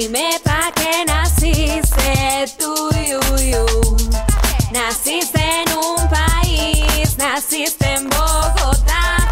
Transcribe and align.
Dime 0.00 0.30
pa' 0.42 0.72
qué 0.76 1.04
naciste 1.04 2.46
tú, 2.58 2.74
you. 3.44 3.96
Naciste 4.72 5.38
en 5.38 5.76
un 5.76 6.08
país, 6.08 7.18
naciste 7.18 7.84
en 7.96 8.08
Bogotá. 8.08 9.30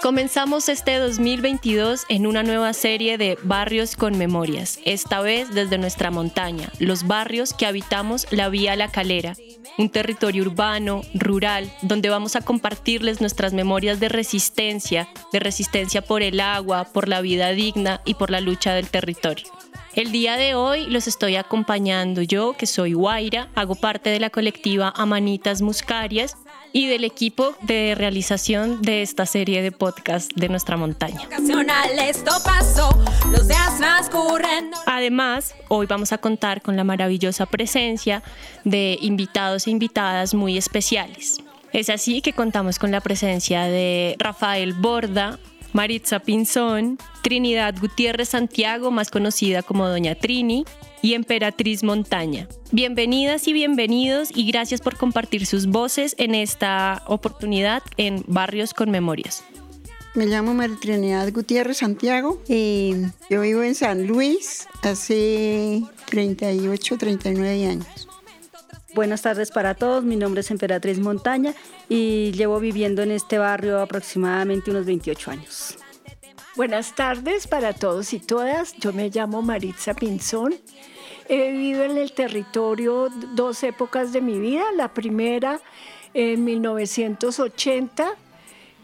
Comenzamos 0.00 0.68
este 0.68 0.96
2022 0.98 2.04
en 2.08 2.28
una 2.28 2.44
nueva 2.44 2.72
serie 2.72 3.18
de 3.18 3.36
Barrios 3.42 3.96
con 3.96 4.16
Memorias, 4.16 4.78
esta 4.84 5.22
vez 5.22 5.52
desde 5.52 5.76
nuestra 5.76 6.12
montaña, 6.12 6.70
los 6.78 7.08
barrios 7.08 7.52
que 7.52 7.66
habitamos 7.66 8.28
la 8.30 8.48
Vía 8.48 8.76
La 8.76 8.92
Calera, 8.92 9.34
un 9.76 9.90
territorio 9.90 10.44
urbano, 10.44 11.02
rural, 11.14 11.68
donde 11.82 12.10
vamos 12.10 12.36
a 12.36 12.42
compartirles 12.42 13.20
nuestras 13.20 13.52
memorias 13.54 13.98
de 13.98 14.08
resistencia, 14.08 15.08
de 15.32 15.40
resistencia 15.40 16.00
por 16.00 16.22
el 16.22 16.38
agua, 16.38 16.84
por 16.84 17.08
la 17.08 17.20
vida 17.20 17.50
digna 17.50 18.02
y 18.04 18.14
por 18.14 18.30
la 18.30 18.40
lucha 18.40 18.72
del 18.72 18.88
territorio. 18.88 19.59
El 19.94 20.12
día 20.12 20.36
de 20.36 20.54
hoy 20.54 20.86
los 20.86 21.08
estoy 21.08 21.34
acompañando 21.34 22.22
yo, 22.22 22.52
que 22.52 22.66
soy 22.66 22.92
Guaira, 22.92 23.48
hago 23.56 23.74
parte 23.74 24.10
de 24.10 24.20
la 24.20 24.30
colectiva 24.30 24.92
Amanitas 24.94 25.62
Muscarias 25.62 26.36
y 26.72 26.86
del 26.86 27.02
equipo 27.02 27.56
de 27.62 27.96
realización 27.96 28.82
de 28.82 29.02
esta 29.02 29.26
serie 29.26 29.62
de 29.62 29.72
podcast 29.72 30.30
de 30.34 30.48
nuestra 30.48 30.76
montaña. 30.76 31.28
Además, 34.86 35.56
hoy 35.66 35.86
vamos 35.86 36.12
a 36.12 36.18
contar 36.18 36.62
con 36.62 36.76
la 36.76 36.84
maravillosa 36.84 37.46
presencia 37.46 38.22
de 38.64 38.96
invitados 39.00 39.66
e 39.66 39.72
invitadas 39.72 40.34
muy 40.34 40.56
especiales. 40.56 41.38
Es 41.72 41.90
así 41.90 42.20
que 42.20 42.32
contamos 42.32 42.78
con 42.78 42.92
la 42.92 43.00
presencia 43.00 43.62
de 43.64 44.14
Rafael 44.18 44.72
Borda, 44.72 45.40
Maritza 45.72 46.20
Pinzón, 46.20 46.98
Trinidad 47.22 47.74
Gutiérrez 47.80 48.30
Santiago, 48.30 48.90
más 48.90 49.10
conocida 49.10 49.62
como 49.62 49.88
Doña 49.88 50.14
Trini, 50.14 50.64
y 51.02 51.14
Emperatriz 51.14 51.82
Montaña. 51.82 52.48
Bienvenidas 52.72 53.48
y 53.48 53.52
bienvenidos 53.52 54.30
y 54.34 54.50
gracias 54.50 54.80
por 54.80 54.96
compartir 54.96 55.46
sus 55.46 55.66
voces 55.66 56.14
en 56.18 56.34
esta 56.34 57.02
oportunidad 57.06 57.82
en 57.96 58.24
Barrios 58.26 58.74
con 58.74 58.90
Memorias. 58.90 59.42
Me 60.14 60.26
llamo 60.26 60.54
María 60.54 60.76
Trinidad 60.80 61.32
Gutiérrez 61.32 61.78
Santiago. 61.78 62.42
y 62.48 62.94
yo 63.28 63.42
vivo 63.42 63.62
en 63.62 63.74
San 63.74 64.06
Luis 64.06 64.66
hace 64.82 65.82
38, 66.06 66.98
39 66.98 67.66
años. 67.66 68.09
Buenas 68.92 69.22
tardes 69.22 69.52
para 69.52 69.74
todos, 69.74 70.02
mi 70.02 70.16
nombre 70.16 70.40
es 70.40 70.50
Emperatriz 70.50 70.98
Montaña 70.98 71.54
y 71.88 72.32
llevo 72.32 72.58
viviendo 72.58 73.02
en 73.02 73.12
este 73.12 73.38
barrio 73.38 73.80
aproximadamente 73.80 74.72
unos 74.72 74.84
28 74.84 75.30
años. 75.30 75.78
Buenas 76.56 76.96
tardes 76.96 77.46
para 77.46 77.72
todos 77.72 78.12
y 78.12 78.18
todas. 78.18 78.74
Yo 78.74 78.92
me 78.92 79.08
llamo 79.08 79.42
Maritza 79.42 79.94
Pinzón. 79.94 80.56
He 81.28 81.52
vivido 81.52 81.84
en 81.84 81.96
el 81.96 82.10
territorio 82.12 83.08
dos 83.34 83.62
épocas 83.62 84.12
de 84.12 84.20
mi 84.20 84.40
vida. 84.40 84.64
La 84.76 84.92
primera 84.92 85.60
en 86.12 86.44
1980, 86.44 88.16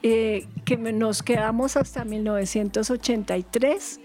eh, 0.03 0.47
que 0.65 0.77
nos 0.77 1.23
quedamos 1.23 1.77
hasta 1.77 2.05
1983. 2.05 4.01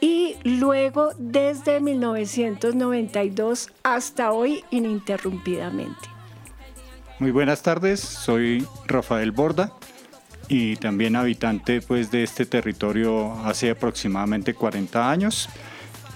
Y 0.00 0.36
luego 0.44 1.10
desde 1.18 1.80
1992 1.80 3.70
hasta 3.82 4.32
hoy 4.32 4.64
ininterrumpidamente. 4.70 6.08
Muy 7.18 7.32
buenas 7.32 7.62
tardes, 7.62 8.00
soy 8.00 8.66
Rafael 8.86 9.30
Borda 9.30 9.74
y 10.48 10.76
también 10.76 11.16
habitante 11.16 11.82
pues, 11.82 12.10
de 12.10 12.22
este 12.22 12.46
territorio 12.46 13.34
hace 13.44 13.70
aproximadamente 13.70 14.54
40 14.54 15.10
años. 15.10 15.48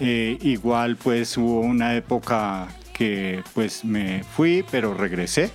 Eh, 0.00 0.38
igual 0.40 0.96
pues 0.96 1.36
hubo 1.36 1.60
una 1.60 1.94
época 1.94 2.66
que 2.92 3.44
pues 3.54 3.84
me 3.84 4.24
fui 4.24 4.64
pero 4.68 4.92
regresé 4.92 5.52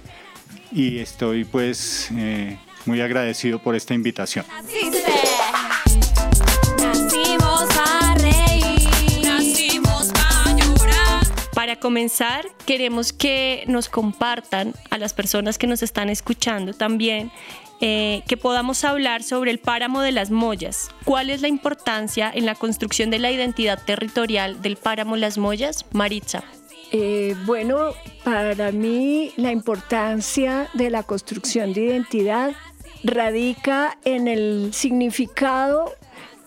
y 0.71 0.99
estoy 0.99 1.43
pues 1.43 2.09
eh, 2.15 2.57
muy 2.85 3.01
agradecido 3.01 3.59
por 3.59 3.75
esta 3.75 3.93
invitación. 3.93 4.45
Naciste. 4.47 5.03
Nacimos 6.81 7.63
para 7.75 8.15
reír, 8.15 9.23
nacimos 9.23 10.07
para 10.07 10.55
llorar. 10.57 11.27
Para 11.53 11.75
comenzar, 11.79 12.45
queremos 12.65 13.13
que 13.13 13.63
nos 13.67 13.89
compartan 13.89 14.73
a 14.89 14.97
las 14.97 15.13
personas 15.13 15.57
que 15.57 15.67
nos 15.67 15.83
están 15.83 16.09
escuchando 16.09 16.73
también 16.73 17.31
eh, 17.81 18.23
que 18.27 18.35
podamos 18.35 18.83
hablar 18.83 19.23
sobre 19.23 19.51
el 19.51 19.59
páramo 19.59 20.01
de 20.01 20.11
las 20.11 20.31
Mollas. 20.31 20.89
¿Cuál 21.05 21.29
es 21.29 21.41
la 21.41 21.47
importancia 21.47 22.29
en 22.33 22.45
la 22.45 22.55
construcción 22.55 23.09
de 23.09 23.19
la 23.19 23.31
identidad 23.31 23.81
territorial 23.85 24.61
del 24.61 24.75
páramo 24.75 25.15
Las 25.15 25.37
Mollas? 25.37 25.85
Maritza. 25.93 26.43
Eh, 26.91 27.35
bueno, 27.45 27.93
para 28.25 28.71
mí 28.73 29.31
la 29.37 29.53
importancia 29.53 30.67
de 30.73 30.89
la 30.89 31.03
construcción 31.03 31.71
de 31.71 31.85
identidad 31.85 32.53
radica 33.03 33.97
en 34.05 34.27
el 34.27 34.73
significado 34.73 35.93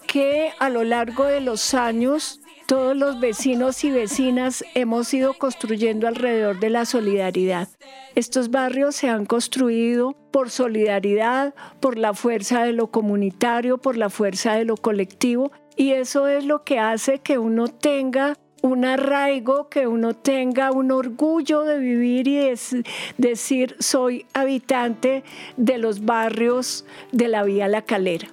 que 0.06 0.52
a 0.58 0.68
lo 0.68 0.84
largo 0.84 1.24
de 1.24 1.40
los 1.40 1.74
años 1.74 2.40
todos 2.66 2.96
los 2.96 3.20
vecinos 3.20 3.84
y 3.84 3.90
vecinas 3.90 4.64
hemos 4.74 5.12
ido 5.12 5.34
construyendo 5.34 6.06
alrededor 6.06 6.60
de 6.60 6.70
la 6.70 6.84
solidaridad. 6.84 7.68
Estos 8.14 8.50
barrios 8.50 8.96
se 8.96 9.08
han 9.08 9.26
construido 9.26 10.14
por 10.30 10.50
solidaridad, 10.50 11.54
por 11.80 11.98
la 11.98 12.14
fuerza 12.14 12.62
de 12.64 12.72
lo 12.72 12.90
comunitario, 12.90 13.78
por 13.78 13.96
la 13.96 14.10
fuerza 14.10 14.54
de 14.54 14.64
lo 14.64 14.76
colectivo 14.76 15.52
y 15.76 15.92
eso 15.92 16.28
es 16.28 16.44
lo 16.44 16.62
que 16.64 16.78
hace 16.78 17.18
que 17.18 17.38
uno 17.38 17.68
tenga 17.68 18.36
un 18.62 18.84
arraigo, 18.84 19.68
que 19.68 19.86
uno 19.86 20.14
tenga 20.14 20.70
un 20.70 20.90
orgullo 20.92 21.62
de 21.64 21.78
vivir 21.78 22.28
y 22.28 22.36
de 22.36 22.84
decir 23.18 23.76
soy 23.80 24.24
habitante 24.32 25.24
de 25.56 25.78
los 25.78 26.04
barrios 26.04 26.84
de 27.10 27.28
la 27.28 27.42
Vía 27.42 27.68
La 27.68 27.82
Calera. 27.82 28.28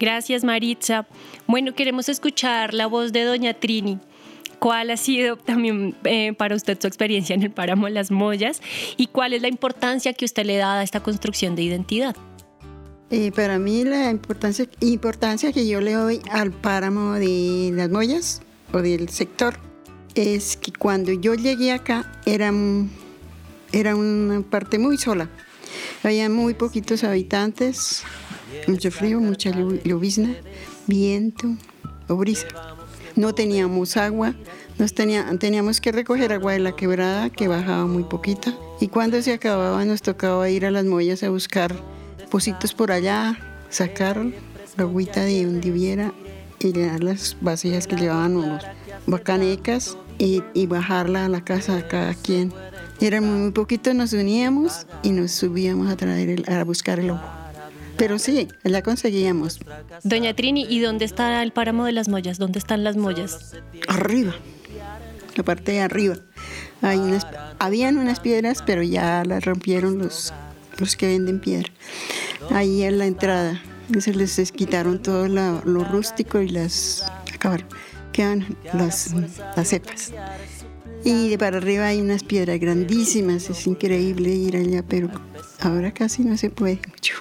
Gracias, 0.00 0.42
Maritza. 0.42 1.06
Bueno, 1.46 1.74
queremos 1.74 2.08
escuchar 2.08 2.74
la 2.74 2.86
voz 2.86 3.12
de 3.12 3.22
Doña 3.22 3.54
Trini. 3.54 3.98
¿Cuál 4.58 4.90
ha 4.90 4.96
sido 4.96 5.36
también 5.36 5.94
eh, 6.04 6.32
para 6.32 6.56
usted 6.56 6.78
su 6.80 6.86
experiencia 6.86 7.34
en 7.34 7.42
el 7.42 7.50
páramo 7.50 7.88
Las 7.88 8.10
Mollas 8.10 8.62
y 8.96 9.08
cuál 9.08 9.34
es 9.34 9.42
la 9.42 9.48
importancia 9.48 10.14
que 10.14 10.24
usted 10.24 10.46
le 10.46 10.56
da 10.56 10.80
a 10.80 10.82
esta 10.82 11.00
construcción 11.00 11.54
de 11.54 11.62
identidad? 11.62 12.16
Eh, 13.10 13.30
para 13.30 13.58
mí 13.58 13.84
la 13.84 14.10
importancia, 14.10 14.66
importancia 14.80 15.52
que 15.52 15.68
yo 15.68 15.82
le 15.82 15.92
doy 15.92 16.22
al 16.30 16.50
páramo 16.50 17.12
de 17.12 17.70
las 17.74 17.90
Mollas 17.90 18.40
o 18.74 18.82
del 18.82 19.08
sector 19.08 19.54
es 20.14 20.56
que 20.56 20.72
cuando 20.72 21.12
yo 21.12 21.34
llegué 21.34 21.72
acá 21.72 22.12
era, 22.26 22.52
era 23.72 23.96
una 23.96 24.42
parte 24.42 24.78
muy 24.78 24.98
sola. 24.98 25.30
Había 26.02 26.28
muy 26.28 26.54
poquitos 26.54 27.04
habitantes, 27.04 28.02
mucho 28.66 28.90
frío, 28.90 29.20
mucha 29.20 29.50
llovizna, 29.84 30.34
viento 30.86 31.48
o 32.08 32.16
brisa. 32.16 32.46
No 33.16 33.32
teníamos 33.34 33.96
agua, 33.96 34.34
nos 34.78 34.94
tenía- 34.94 35.36
teníamos 35.38 35.80
que 35.80 35.92
recoger 35.92 36.32
agua 36.32 36.52
de 36.52 36.58
la 36.58 36.76
quebrada 36.76 37.30
que 37.30 37.48
bajaba 37.48 37.86
muy 37.86 38.04
poquita. 38.04 38.54
Y 38.80 38.88
cuando 38.88 39.20
se 39.22 39.32
acababa 39.32 39.84
nos 39.84 40.02
tocaba 40.02 40.50
ir 40.50 40.66
a 40.66 40.70
las 40.70 40.84
mollas 40.84 41.22
a 41.22 41.30
buscar 41.30 41.74
pocitos 42.30 42.74
por 42.74 42.90
allá, 42.92 43.38
sacar 43.70 44.24
la 44.76 44.82
agüita 44.84 45.24
de 45.24 45.44
donde 45.44 45.70
hubiera 45.70 46.12
y 46.64 46.72
llenar 46.72 47.02
las 47.04 47.36
vasijas 47.40 47.86
que 47.86 47.96
llevábamos, 47.96 48.62
bacanecas 49.06 49.96
y, 50.18 50.42
y 50.54 50.66
bajarla 50.66 51.26
a 51.26 51.28
la 51.28 51.44
casa 51.44 51.76
de 51.76 51.86
cada 51.86 52.14
quien. 52.14 52.52
Éramos 53.00 53.30
muy 53.38 53.50
poquitos, 53.52 53.94
nos 53.94 54.12
uníamos 54.12 54.86
y 55.02 55.10
nos 55.10 55.32
subíamos 55.32 55.90
a, 55.90 55.96
traer 55.96 56.28
el- 56.30 56.52
a 56.52 56.64
buscar 56.64 57.00
el 57.00 57.10
agua. 57.10 57.40
Pero 57.96 58.18
sí, 58.18 58.48
la 58.64 58.82
conseguíamos. 58.82 59.60
Doña 60.02 60.34
Trini, 60.34 60.66
¿y 60.68 60.80
dónde 60.80 61.04
está 61.04 61.42
el 61.42 61.52
páramo 61.52 61.84
de 61.84 61.92
las 61.92 62.08
Mollas? 62.08 62.38
¿Dónde 62.38 62.58
están 62.58 62.82
las 62.82 62.96
Mollas? 62.96 63.54
Arriba, 63.88 64.34
la 65.36 65.42
parte 65.44 65.72
de 65.72 65.80
arriba. 65.80 66.16
Hay 66.82 66.98
unas, 66.98 67.26
habían 67.58 67.98
unas 67.98 68.20
piedras, 68.20 68.62
pero 68.66 68.82
ya 68.82 69.24
las 69.24 69.44
rompieron 69.44 69.98
los, 69.98 70.32
los 70.78 70.96
que 70.96 71.06
venden 71.06 71.40
piedra. 71.40 71.70
ahí 72.50 72.82
en 72.82 72.98
la 72.98 73.06
entrada. 73.06 73.62
Se 74.00 74.14
les 74.14 74.52
quitaron 74.52 75.02
todo 75.02 75.28
lo 75.28 75.84
rústico 75.84 76.40
y 76.40 76.48
las 76.48 77.04
acabaron. 77.34 77.68
Quedan 78.12 78.56
las, 78.72 79.14
las 79.56 79.68
cepas. 79.68 80.12
Y 81.04 81.28
de 81.28 81.38
para 81.38 81.58
arriba 81.58 81.86
hay 81.86 82.00
unas 82.00 82.22
piedras 82.22 82.58
grandísimas, 82.58 83.50
es 83.50 83.66
increíble 83.66 84.30
ir 84.30 84.56
allá, 84.56 84.82
pero 84.82 85.10
ahora 85.60 85.92
casi 85.92 86.24
no 86.24 86.36
se 86.36 86.48
puede 86.48 86.80
mucho. 86.88 87.16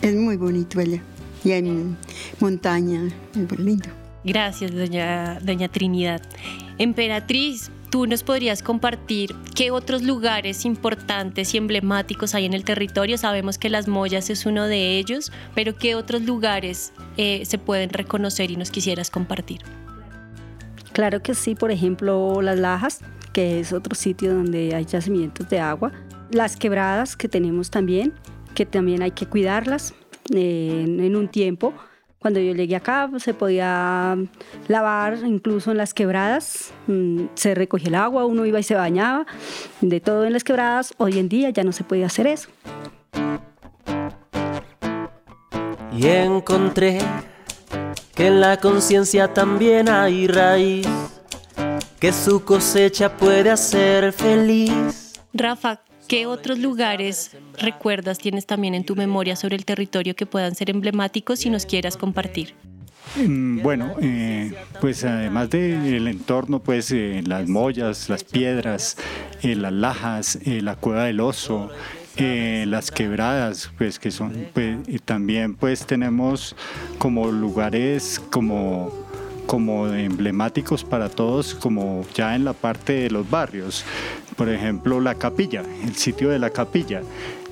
Es 0.00 0.14
muy 0.14 0.36
bonito 0.36 0.80
allá. 0.80 1.00
Y 1.44 1.52
hay 1.52 1.96
montaña, 2.40 3.06
es 3.32 3.50
muy 3.50 3.64
lindo. 3.64 4.01
Gracias, 4.24 4.74
doña, 4.74 5.38
doña 5.40 5.68
Trinidad. 5.68 6.22
Emperatriz, 6.78 7.70
tú 7.90 8.06
nos 8.06 8.22
podrías 8.22 8.62
compartir 8.62 9.34
qué 9.54 9.70
otros 9.70 10.02
lugares 10.02 10.64
importantes 10.64 11.54
y 11.54 11.58
emblemáticos 11.58 12.34
hay 12.34 12.44
en 12.44 12.54
el 12.54 12.64
territorio. 12.64 13.18
Sabemos 13.18 13.58
que 13.58 13.68
Las 13.68 13.88
Mollas 13.88 14.30
es 14.30 14.46
uno 14.46 14.66
de 14.66 14.98
ellos, 14.98 15.32
pero 15.54 15.76
qué 15.76 15.94
otros 15.96 16.22
lugares 16.22 16.92
eh, 17.16 17.44
se 17.44 17.58
pueden 17.58 17.90
reconocer 17.90 18.50
y 18.50 18.56
nos 18.56 18.70
quisieras 18.70 19.10
compartir. 19.10 19.60
Claro 20.92 21.22
que 21.22 21.34
sí, 21.34 21.54
por 21.54 21.70
ejemplo, 21.70 22.42
Las 22.42 22.58
Lajas, 22.58 23.00
que 23.32 23.60
es 23.60 23.72
otro 23.72 23.94
sitio 23.94 24.34
donde 24.34 24.74
hay 24.74 24.84
yacimientos 24.84 25.48
de 25.48 25.58
agua. 25.58 25.90
Las 26.30 26.56
quebradas 26.56 27.16
que 27.16 27.28
tenemos 27.28 27.70
también, 27.70 28.12
que 28.54 28.66
también 28.66 29.02
hay 29.02 29.10
que 29.10 29.26
cuidarlas 29.26 29.94
eh, 30.32 30.84
en 30.86 31.16
un 31.16 31.28
tiempo. 31.28 31.74
Cuando 32.22 32.38
yo 32.38 32.54
llegué 32.54 32.76
acá 32.76 33.08
pues, 33.10 33.24
se 33.24 33.34
podía 33.34 34.16
lavar 34.68 35.18
incluso 35.24 35.72
en 35.72 35.76
las 35.76 35.92
quebradas, 35.92 36.72
mm, 36.86 37.24
se 37.34 37.56
recogía 37.56 37.88
el 37.88 37.96
agua, 37.96 38.24
uno 38.26 38.46
iba 38.46 38.60
y 38.60 38.62
se 38.62 38.76
bañaba, 38.76 39.26
de 39.80 40.00
todo 40.00 40.24
en 40.24 40.32
las 40.32 40.44
quebradas. 40.44 40.94
Hoy 40.98 41.18
en 41.18 41.28
día 41.28 41.50
ya 41.50 41.64
no 41.64 41.72
se 41.72 41.82
puede 41.82 42.04
hacer 42.04 42.28
eso. 42.28 42.48
Y 45.92 46.06
encontré 46.06 47.00
que 48.14 48.28
en 48.28 48.40
la 48.40 48.56
conciencia 48.58 49.34
también 49.34 49.88
hay 49.88 50.28
raíz, 50.28 50.86
que 51.98 52.12
su 52.12 52.44
cosecha 52.44 53.16
puede 53.16 53.50
hacer 53.50 54.12
feliz. 54.12 55.14
Rafa, 55.34 55.80
¿qué 56.12 56.26
otros 56.26 56.58
lugares 56.58 57.34
recuerdas, 57.58 58.18
tienes 58.18 58.44
también 58.44 58.74
en 58.74 58.84
tu 58.84 58.94
memoria 58.94 59.34
sobre 59.34 59.56
el 59.56 59.64
territorio 59.64 60.14
que 60.14 60.26
puedan 60.26 60.54
ser 60.54 60.68
emblemáticos 60.68 61.38
si 61.38 61.48
nos 61.48 61.64
quieras 61.64 61.96
compartir? 61.96 62.52
Mm, 63.16 63.62
bueno, 63.62 63.94
eh, 63.98 64.52
pues 64.78 65.04
además 65.04 65.48
del 65.48 66.06
entorno, 66.06 66.58
pues 66.58 66.92
eh, 66.92 67.22
las 67.26 67.48
mollas, 67.48 68.10
las 68.10 68.24
piedras, 68.24 68.98
eh, 69.42 69.54
las 69.54 69.72
lajas, 69.72 70.38
la 70.44 70.76
cueva 70.76 71.04
del 71.04 71.18
oso, 71.18 71.70
las 72.18 72.90
quebradas, 72.90 73.70
pues 73.78 73.98
que 73.98 74.10
son, 74.10 74.48
pues, 74.52 74.80
y 74.86 74.98
también 74.98 75.54
pues 75.54 75.86
tenemos 75.86 76.54
como 76.98 77.32
lugares 77.32 78.20
como 78.30 78.92
como 79.46 79.88
emblemáticos 79.88 80.84
para 80.84 81.08
todos, 81.08 81.54
como 81.54 82.06
ya 82.14 82.34
en 82.34 82.44
la 82.44 82.52
parte 82.52 82.94
de 82.94 83.10
los 83.10 83.28
barrios. 83.28 83.84
Por 84.36 84.48
ejemplo, 84.48 85.00
la 85.00 85.14
capilla, 85.14 85.62
el 85.84 85.94
sitio 85.94 86.30
de 86.30 86.38
la 86.38 86.50
capilla. 86.50 87.02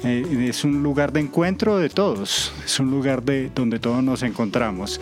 Eh, 0.02 0.46
es 0.48 0.64
un 0.64 0.82
lugar 0.82 1.12
de 1.12 1.20
encuentro 1.20 1.76
de 1.76 1.90
todos, 1.90 2.52
es 2.64 2.80
un 2.80 2.90
lugar 2.90 3.22
de, 3.22 3.50
donde 3.54 3.78
todos 3.78 4.02
nos 4.02 4.22
encontramos. 4.22 4.98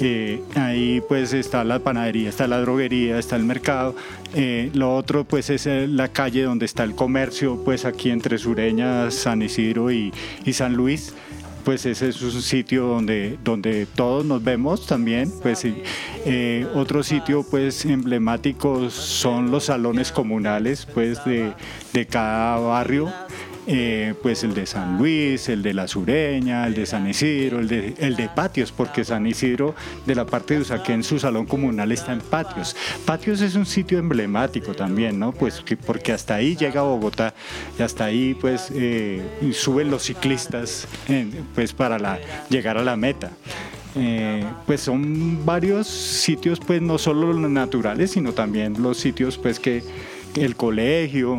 Eh, 0.00 0.42
ahí 0.54 1.02
pues 1.08 1.32
está 1.32 1.64
la 1.64 1.78
panadería, 1.78 2.28
está 2.28 2.46
la 2.46 2.60
droguería, 2.60 3.18
está 3.18 3.36
el 3.36 3.44
mercado. 3.44 3.94
Eh, 4.34 4.70
lo 4.74 4.94
otro 4.94 5.24
pues 5.24 5.48
es 5.48 5.66
la 5.66 6.08
calle 6.08 6.42
donde 6.42 6.66
está 6.66 6.84
el 6.84 6.94
comercio, 6.94 7.62
pues 7.64 7.86
aquí 7.86 8.10
entre 8.10 8.36
Sureña, 8.36 9.10
San 9.10 9.40
Isidro 9.40 9.90
y, 9.90 10.12
y 10.44 10.52
San 10.52 10.74
Luis 10.74 11.14
pues 11.64 11.86
ese 11.86 12.08
es 12.08 12.22
un 12.22 12.42
sitio 12.42 12.86
donde, 12.86 13.38
donde 13.42 13.86
todos 13.86 14.24
nos 14.24 14.42
vemos 14.42 14.86
también. 14.86 15.32
Pues, 15.42 15.64
eh, 15.64 16.66
otro 16.74 17.02
sitio 17.02 17.44
pues 17.48 17.84
emblemático 17.84 18.90
son 18.90 19.50
los 19.50 19.64
salones 19.64 20.12
comunales 20.12 20.86
pues, 20.86 21.24
de, 21.24 21.52
de 21.92 22.06
cada 22.06 22.58
barrio. 22.58 23.12
Eh, 23.66 24.14
pues 24.20 24.42
el 24.42 24.54
de 24.54 24.66
San 24.66 24.98
Luis, 24.98 25.48
el 25.48 25.62
de 25.62 25.72
La 25.72 25.86
Sureña, 25.86 26.66
el 26.66 26.74
de 26.74 26.84
San 26.84 27.08
Isidro, 27.08 27.60
el 27.60 27.68
de, 27.68 27.94
el 27.98 28.16
de 28.16 28.28
Patios, 28.28 28.72
porque 28.72 29.04
San 29.04 29.24
Isidro 29.24 29.76
de 30.04 30.16
la 30.16 30.26
parte 30.26 30.54
de 30.54 30.62
Usaquén, 30.62 31.04
su 31.04 31.20
salón 31.20 31.46
comunal 31.46 31.92
está 31.92 32.12
en 32.12 32.20
Patios. 32.20 32.74
Patios 33.04 33.40
es 33.40 33.54
un 33.54 33.64
sitio 33.64 34.00
emblemático 34.00 34.74
también, 34.74 35.18
¿no? 35.18 35.30
Pues 35.30 35.62
porque 35.86 36.10
hasta 36.10 36.34
ahí 36.34 36.56
llega 36.56 36.82
Bogotá 36.82 37.34
y 37.78 37.82
hasta 37.82 38.06
ahí 38.06 38.34
pues 38.34 38.72
eh, 38.74 39.22
suben 39.52 39.90
los 39.92 40.02
ciclistas 40.02 40.88
pues 41.54 41.72
para 41.72 42.18
llegar 42.48 42.78
a 42.78 42.82
la 42.82 42.96
meta. 42.96 43.30
Eh, 43.94 44.44
pues 44.66 44.80
son 44.80 45.44
varios 45.44 45.86
sitios, 45.86 46.58
pues 46.58 46.80
no 46.80 46.98
solo 46.98 47.32
los 47.32 47.50
naturales, 47.50 48.12
sino 48.12 48.32
también 48.32 48.82
los 48.82 48.98
sitios 48.98 49.38
pues 49.38 49.60
que 49.60 49.82
el 50.34 50.56
colegio, 50.56 51.38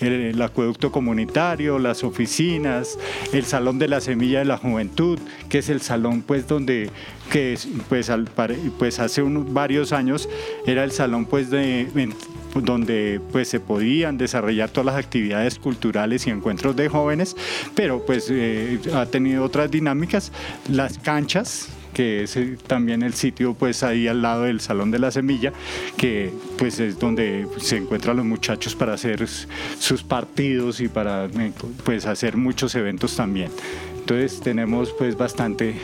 el, 0.00 0.40
acueducto 0.40 0.90
comunitario, 0.92 1.78
las 1.78 2.04
oficinas, 2.04 2.98
el 3.32 3.44
salón 3.44 3.78
de 3.78 3.88
la 3.88 4.00
semilla 4.00 4.40
de 4.40 4.44
la 4.44 4.56
juventud, 4.56 5.18
que 5.48 5.58
es 5.58 5.68
el 5.68 5.80
salón 5.80 6.22
pues 6.22 6.46
donde 6.48 6.90
que 7.30 7.56
pues, 7.88 8.10
pues 8.78 8.98
hace 8.98 9.22
unos, 9.22 9.52
varios 9.52 9.92
años 9.92 10.28
era 10.66 10.84
el 10.84 10.90
salón 10.92 11.26
pues 11.26 11.50
de 11.50 11.88
donde 12.54 13.20
pues 13.30 13.48
se 13.48 13.60
podían 13.60 14.18
desarrollar 14.18 14.70
todas 14.70 14.86
las 14.86 14.96
actividades 14.96 15.58
culturales 15.58 16.26
y 16.26 16.30
encuentros 16.30 16.74
de 16.74 16.88
jóvenes, 16.88 17.36
pero 17.76 18.04
pues 18.04 18.28
eh, 18.30 18.80
ha 18.92 19.06
tenido 19.06 19.44
otras 19.44 19.70
dinámicas, 19.70 20.32
las 20.68 20.98
canchas 20.98 21.68
que 22.00 22.22
es 22.22 22.34
eh, 22.38 22.56
también 22.66 23.02
el 23.02 23.12
sitio 23.12 23.52
pues 23.52 23.82
ahí 23.82 24.08
al 24.08 24.22
lado 24.22 24.44
del 24.44 24.60
Salón 24.60 24.90
de 24.90 24.98
la 24.98 25.10
Semilla, 25.10 25.52
que 25.98 26.32
pues 26.56 26.80
es 26.80 26.98
donde 26.98 27.46
se 27.58 27.76
encuentran 27.76 28.16
los 28.16 28.24
muchachos 28.24 28.74
para 28.74 28.94
hacer 28.94 29.28
sus 29.28 30.02
partidos 30.02 30.80
y 30.80 30.88
para 30.88 31.26
eh, 31.26 31.52
pues 31.84 32.06
hacer 32.06 32.38
muchos 32.38 32.74
eventos 32.74 33.16
también. 33.16 33.50
Entonces 33.98 34.40
tenemos 34.40 34.94
pues 34.96 35.14
bastante 35.14 35.74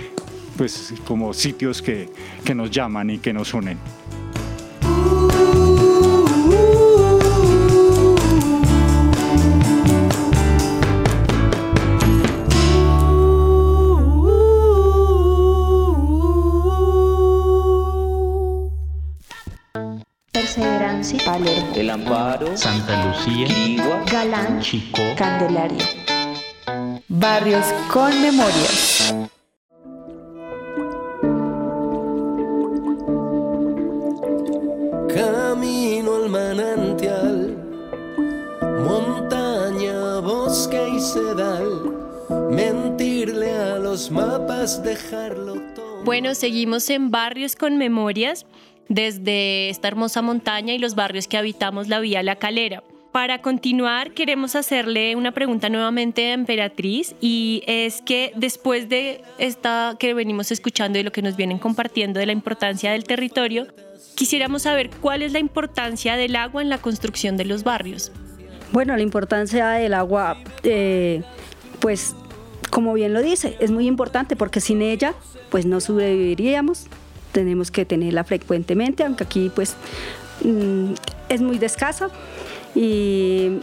pues 0.57 0.95
como 1.07 1.35
sitios 1.35 1.83
que, 1.83 2.09
que 2.47 2.55
nos 2.55 2.71
llaman 2.71 3.11
y 3.11 3.19
que 3.19 3.35
nos 3.35 3.53
unen. 3.53 3.77
El 21.77 21.91
Amparo, 21.91 22.57
Santa 22.57 23.05
Lucía, 23.05 23.47
Galán, 24.11 24.63
Chico, 24.63 25.03
Candelaria. 25.15 25.85
Barrios 27.07 27.67
con 27.93 28.19
memorias. 28.23 29.15
Camino 35.15 36.15
al 36.15 36.31
manantial, 36.31 37.57
montaña, 38.83 40.21
bosque 40.21 40.81
y 40.97 40.99
sedal, 40.99 41.95
mentirle 42.51 43.53
a 43.53 43.79
los 43.79 44.11
mapas, 44.11 44.83
dejarlo 44.83 45.61
todo. 45.75 46.05
Bueno, 46.05 46.35
seguimos 46.35 46.89
en 46.89 47.11
Barrios 47.11 47.55
con 47.55 47.77
Memorias 47.77 48.47
desde 48.89 49.69
esta 49.71 49.89
hermosa 49.89 50.23
montaña 50.23 50.75
y 50.75 50.79
los 50.79 50.95
barrios 50.95 51.29
que 51.29 51.37
habitamos 51.37 51.89
la 51.89 52.01
Vía 52.01 52.23
La 52.23 52.37
Calera. 52.37 52.83
Para 53.13 53.41
continuar, 53.41 54.13
queremos 54.13 54.57
hacerle 54.57 55.17
una 55.17 55.33
pregunta 55.33 55.71
nuevamente 55.71 56.27
a 56.27 56.35
Emperatriz 56.35 57.15
y 57.21 57.63
es 57.67 58.03
que 58.03 58.33
después 58.37 58.91
de 58.91 59.23
esta 59.39 59.97
que 59.99 60.13
venimos 60.13 60.53
escuchando 60.53 60.99
y 60.99 61.03
lo 61.03 61.13
que 61.13 61.23
nos 61.23 61.35
vienen 61.35 61.59
compartiendo 61.59 62.21
de 62.21 62.27
la 62.27 62.33
importancia 62.33 62.93
del 62.93 63.05
territorio, 63.05 63.69
quisiéramos 64.17 64.63
saber 64.63 64.91
cuál 65.01 65.23
es 65.23 65.33
la 65.33 65.39
importancia 65.39 66.17
del 66.17 66.37
agua 66.37 66.61
en 66.61 66.69
la 66.69 66.77
construcción 66.77 67.39
de 67.39 67.47
los 67.47 67.65
barrios. 67.65 68.13
Bueno, 68.73 68.95
la 68.95 69.03
importancia 69.03 69.71
del 69.71 69.95
agua, 69.95 70.37
eh, 70.63 71.23
pues 71.81 72.15
como 72.69 72.93
bien 72.93 73.15
lo 73.15 73.23
dice, 73.23 73.57
es 73.61 73.71
muy 73.71 73.87
importante 73.87 74.37
porque 74.37 74.61
sin 74.61 74.83
ella 74.83 75.15
pues 75.49 75.65
no 75.65 75.81
sobreviviríamos, 75.81 76.89
tenemos 77.37 77.71
que 77.71 77.85
tenerla 77.85 78.25
frecuentemente, 78.25 79.05
aunque 79.05 79.25
aquí 79.25 79.53
pues 79.55 79.77
mm, 80.43 80.95
es 81.29 81.43
muy 81.43 81.59
de 81.59 81.67
escasa. 81.67 82.09
Y 82.75 83.59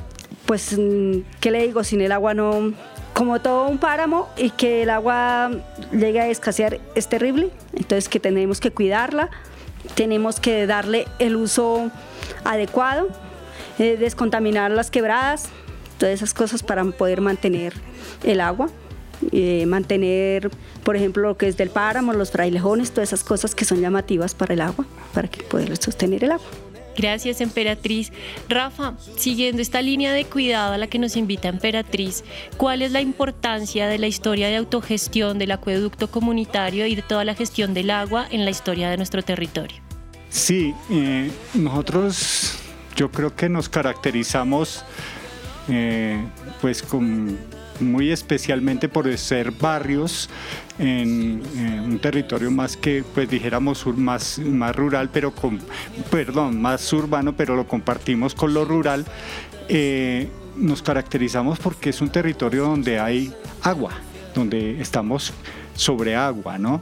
pues, 0.46 0.78
mm, 0.78 1.22
¿qué 1.40 1.50
le 1.50 1.64
digo? 1.64 1.84
Sin 1.84 2.00
el 2.02 2.12
agua 2.12 2.36
no, 2.36 2.72
como 3.16 3.42
todo 3.42 3.68
un 3.68 3.80
páramo 3.80 4.30
y 4.38 4.52
que 4.52 4.84
el 4.84 4.92
agua 4.92 5.50
llegue 5.92 6.20
a 6.20 6.28
escasear 6.28 6.80
es 6.94 7.08
terrible, 7.08 7.50
entonces 7.74 8.10
que 8.10 8.20
tenemos 8.20 8.60
que 8.60 8.70
cuidarla, 8.70 9.32
tenemos 9.96 10.40
que 10.40 10.68
darle 10.68 11.08
el 11.18 11.36
uso 11.36 11.90
adecuado, 12.44 13.08
eh, 13.80 13.98
descontaminar 13.98 14.70
las 14.70 14.92
quebradas, 14.92 15.50
todas 15.98 16.14
esas 16.14 16.36
cosas 16.36 16.62
para 16.62 16.84
poder 16.86 17.22
mantener 17.22 17.74
el 18.24 18.40
agua 18.40 18.70
eh, 19.34 19.66
mantener, 19.66 20.52
por 20.84 20.96
ejemplo, 20.96 21.24
lo 21.24 21.38
que 21.38 21.48
es 21.48 21.58
del 21.58 21.70
páramo, 21.70 22.14
los 22.14 22.32
frailejones, 22.32 22.92
todas 22.92 23.10
esas 23.10 23.24
cosas 23.24 23.56
que 23.56 23.66
son 23.66 23.82
llamativas 23.82 24.36
para 24.36 24.54
el 24.54 24.62
agua, 24.62 24.86
para 25.14 25.28
que 25.28 25.42
poder 25.44 25.76
sostener 25.78 26.24
el 26.24 26.34
agua. 26.34 26.46
Gracias, 26.96 27.42
Emperatriz. 27.42 28.12
Rafa, 28.48 28.94
siguiendo 29.18 29.62
esta 29.64 29.82
línea 29.82 30.14
de 30.14 30.26
cuidado 30.26 30.74
a 30.74 30.78
la 30.78 30.86
que 30.86 31.00
nos 31.00 31.16
invita 31.16 31.48
Emperatriz, 31.48 32.24
¿cuál 32.58 32.84
es 32.84 32.92
la 32.92 33.02
importancia 33.02 33.88
de 33.88 33.98
la 33.98 34.06
historia 34.06 34.48
de 34.48 34.58
autogestión 34.58 35.40
del 35.40 35.52
acueducto 35.52 36.12
comunitario 36.12 36.86
y 36.86 36.94
de 36.94 37.02
toda 37.02 37.26
la 37.26 37.34
gestión 37.34 37.74
del 37.74 37.90
agua 37.90 38.28
en 38.30 38.46
la 38.46 38.52
historia 38.52 38.92
de 38.92 38.98
nuestro 38.98 39.24
territorio? 39.24 39.78
Sí, 40.30 40.74
eh, 40.92 41.32
nosotros 41.56 42.60
yo 42.96 43.10
creo 43.10 43.36
que 43.36 43.50
nos 43.50 43.70
caracterizamos 43.70 44.84
eh, 45.70 46.24
pues 46.62 46.84
con 46.84 47.40
muy 47.80 48.12
especialmente 48.12 48.90
por 48.90 49.16
ser 49.18 49.52
barrios 49.52 50.30
en, 50.80 51.42
un 51.86 52.00
territorio 52.00 52.52
más 52.52 52.78
que, 52.78 53.04
pues 53.14 53.30
dijéramos, 53.30 53.86
más, 53.98 54.40
más 54.40 54.76
rural, 54.76 55.10
pero 55.12 55.32
con, 55.32 55.60
perdón, 56.10 56.62
más 56.62 56.92
urbano, 56.94 57.36
pero 57.36 57.56
lo 57.56 57.68
compartimos 57.68 58.36
con 58.36 58.54
lo 58.54 58.66
rural. 58.66 59.06
Eh, 59.70 60.28
nos 60.56 60.82
caracterizamos 60.82 61.60
porque 61.60 61.90
es 61.90 62.02
un 62.02 62.10
territorio 62.10 62.64
donde 62.66 63.00
hay 63.00 63.34
agua, 63.62 63.92
donde 64.36 64.80
estamos 64.80 65.34
sobre 65.76 66.16
agua, 66.16 66.58
¿no? 66.58 66.82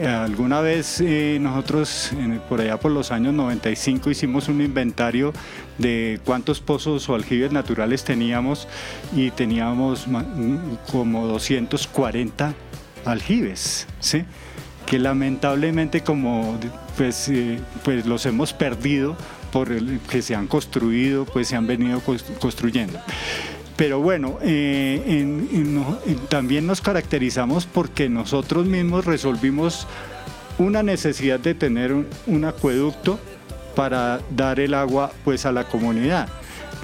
Eh, 0.00 0.06
alguna 0.06 0.62
vez 0.62 1.02
eh, 1.02 1.36
nosotros, 1.38 2.12
por 2.48 2.62
allá 2.62 2.80
por 2.80 2.90
los 2.90 3.10
años 3.10 3.34
95, 3.34 4.10
hicimos 4.10 4.48
un 4.48 4.62
inventario 4.62 5.34
de 5.76 6.18
cuántos 6.24 6.58
pozos 6.60 7.06
o 7.10 7.14
aljibes 7.14 7.52
naturales 7.52 8.02
teníamos 8.02 8.66
y 9.14 9.30
teníamos 9.30 10.06
como 10.90 11.26
240 11.26 12.54
aljibes, 13.04 13.86
que 14.86 14.98
lamentablemente 14.98 16.00
como 16.00 16.58
pues, 16.96 17.28
eh, 17.28 17.60
pues 17.84 18.06
los 18.06 18.24
hemos 18.24 18.54
perdido 18.54 19.18
por 19.52 19.70
el 19.70 20.00
que 20.08 20.22
se 20.22 20.34
han 20.34 20.46
construido, 20.46 21.26
pues 21.26 21.48
se 21.48 21.56
han 21.56 21.66
venido 21.66 22.00
construyendo. 22.40 22.98
Pero 23.80 23.98
bueno, 23.98 24.36
eh, 24.42 25.24
también 26.28 26.66
nos 26.66 26.82
caracterizamos 26.82 27.64
porque 27.64 28.10
nosotros 28.10 28.66
mismos 28.66 29.06
resolvimos 29.06 29.86
una 30.58 30.82
necesidad 30.82 31.40
de 31.40 31.54
tener 31.54 31.94
un, 32.26 32.44
acueducto 32.44 33.18
para 33.74 34.20
dar 34.36 34.60
el 34.60 34.74
agua 34.74 35.12
pues 35.24 35.46
a 35.46 35.52
la 35.52 35.64
comunidad. 35.64 36.28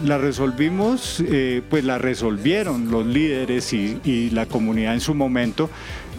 La 0.07 0.17
resolvimos, 0.17 1.23
eh, 1.29 1.61
pues 1.69 1.85
la 1.85 1.99
resolvieron 1.99 2.91
los 2.91 3.05
líderes 3.05 3.75
y, 3.75 4.31
la 4.31 4.47
comunidad 4.47 4.95
en 4.95 5.01
su 5.01 5.13
momento 5.13 5.69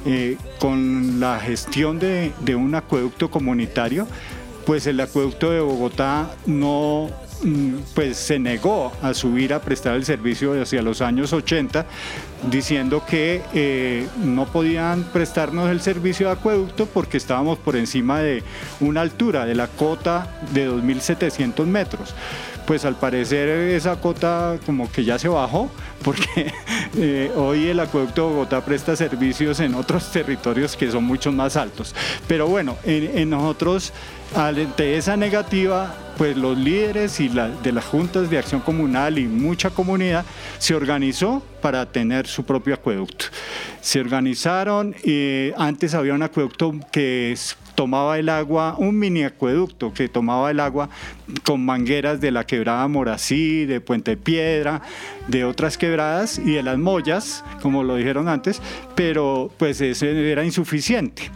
eh, 0.05 0.37
con 0.59 1.19
la 1.19 1.39
gestión 1.39 1.97
de, 1.97 2.33
de 2.41 2.55
un 2.55 2.75
acueducto 2.75 3.31
comunitario, 3.31 4.07
pues 4.67 4.85
el 4.85 4.99
acueducto 4.99 5.49
de 5.49 5.61
Bogotá 5.61 6.29
no 6.45 7.09
Mm, 7.43 7.75
pues 7.93 8.17
se 8.17 8.39
negó 8.39 8.91
a 9.03 9.13
subir 9.13 9.53
a 9.53 9.61
prestar 9.61 9.95
el 9.95 10.05
servicio 10.05 10.59
hacia 10.59 10.81
los 10.81 11.01
años 11.01 11.33
80, 11.33 11.85
diciendo 12.49 13.03
que 13.07 13.43
eh, 13.53 14.07
no 14.17 14.47
podían 14.47 15.03
prestarnos 15.03 15.69
el 15.69 15.79
servicio 15.79 16.27
de 16.27 16.33
acueducto 16.33 16.87
porque 16.87 17.17
estábamos 17.17 17.59
por 17.59 17.75
encima 17.75 18.21
de 18.21 18.43
una 18.79 19.01
altura 19.01 19.45
de 19.45 19.53
la 19.53 19.67
cota 19.67 20.39
de 20.51 20.67
2.700 20.67 21.65
metros 21.65 22.15
pues 22.67 22.83
al 22.83 22.95
parecer 22.95 23.47
esa 23.47 23.95
cota 23.95 24.59
como 24.65 24.91
que 24.91 25.05
ya 25.05 25.17
se 25.17 25.29
bajó, 25.29 25.71
porque 26.03 26.53
eh, 26.97 27.31
hoy 27.35 27.67
el 27.67 27.79
acueducto 27.79 28.27
de 28.27 28.33
Bogotá 28.33 28.63
presta 28.63 28.93
servicios 28.95 29.61
en 29.61 29.73
otros 29.73 30.11
territorios 30.11 30.75
que 30.75 30.91
son 30.91 31.05
mucho 31.05 31.31
más 31.31 31.55
altos. 31.55 31.95
Pero 32.27 32.45
bueno, 32.47 32.75
en, 32.83 33.29
nosotros, 33.29 33.93
ante 34.35 34.97
esa 34.97 35.15
negativa, 35.15 35.95
pues 36.17 36.35
los 36.35 36.57
líderes 36.57 37.21
y 37.21 37.29
de 37.29 37.71
las 37.71 37.85
juntas 37.85 38.29
de 38.29 38.37
acción 38.37 38.59
comunal 38.59 39.17
y 39.17 39.27
mucha 39.27 39.69
comunidad 39.69 40.25
se 40.59 40.75
organizó 40.75 41.41
para 41.61 41.85
tener 41.85 42.27
su 42.27 42.43
propio 42.43 42.73
acueducto. 42.73 43.25
Se 43.79 44.01
organizaron, 44.01 44.93
y 45.05 45.51
antes 45.55 45.93
había 45.93 46.13
un 46.13 46.23
acueducto 46.23 46.73
que 46.91 47.31
tomaba 47.77 48.17
el 48.17 48.27
agua, 48.29 48.73
un 48.79 48.97
mini 48.97 49.23
acueducto 49.23 49.93
que 49.93 50.09
tomaba 50.09 50.49
el 50.49 50.59
agua 50.59 50.89
con 51.43 51.63
mangueras 51.63 52.19
de 52.19 52.31
la 52.31 52.43
quebrada 52.43 52.87
Morací, 52.87 53.65
de 53.65 53.81
Puente 53.81 54.17
Piedra, 54.17 54.81
de 55.27 55.45
otras 55.45 55.77
quebradas 55.77 56.39
y 56.39 56.53
de 56.53 56.63
las 56.63 56.79
mollas, 56.79 57.43
como 57.61 57.83
lo 57.83 57.95
dijeron 57.95 58.29
antes, 58.29 58.63
pero 58.95 59.51
pues 59.59 59.79
ese 59.79 60.31
era 60.31 60.43
insuficiente. 60.43 61.29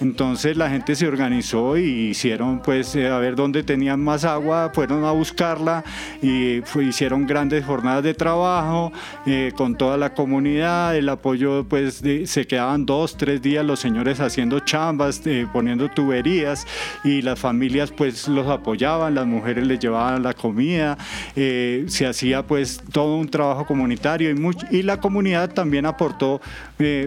Entonces 0.00 0.56
la 0.56 0.70
gente 0.70 0.96
se 0.96 1.06
organizó 1.06 1.76
y 1.76 2.10
hicieron 2.10 2.60
pues 2.62 2.96
eh, 2.96 3.08
a 3.08 3.18
ver 3.18 3.36
dónde 3.36 3.62
tenían 3.62 4.00
más 4.00 4.24
agua, 4.24 4.70
fueron 4.72 5.04
a 5.04 5.10
buscarla 5.10 5.84
y 6.22 6.62
hicieron 6.80 7.26
grandes 7.26 7.64
jornadas 7.66 8.02
de 8.02 8.14
trabajo 8.14 8.92
eh, 9.26 9.52
con 9.54 9.76
toda 9.76 9.98
la 9.98 10.14
comunidad, 10.14 10.96
el 10.96 11.08
apoyo 11.08 11.64
pues 11.68 12.02
se 12.24 12.46
quedaban 12.46 12.86
dos, 12.86 13.16
tres 13.16 13.42
días 13.42 13.64
los 13.64 13.80
señores 13.80 14.20
haciendo 14.20 14.60
chambas, 14.60 15.20
eh, 15.26 15.46
poniendo 15.52 15.88
tuberías 15.90 16.66
y 17.04 17.20
las 17.20 17.38
familias 17.38 17.90
pues 17.90 18.26
los 18.26 18.46
apoyaban, 18.48 19.14
las 19.14 19.26
mujeres 19.26 19.66
les 19.66 19.78
llevaban 19.78 20.22
la 20.22 20.32
comida, 20.32 20.96
se 21.34 22.06
hacía 22.06 22.46
pues 22.46 22.80
todo 22.92 23.16
un 23.16 23.28
trabajo 23.28 23.66
comunitario 23.66 24.30
y, 24.30 24.76
y 24.78 24.82
la 24.82 24.98
comunidad 24.98 25.52
también 25.52 25.84
aportó 25.84 26.40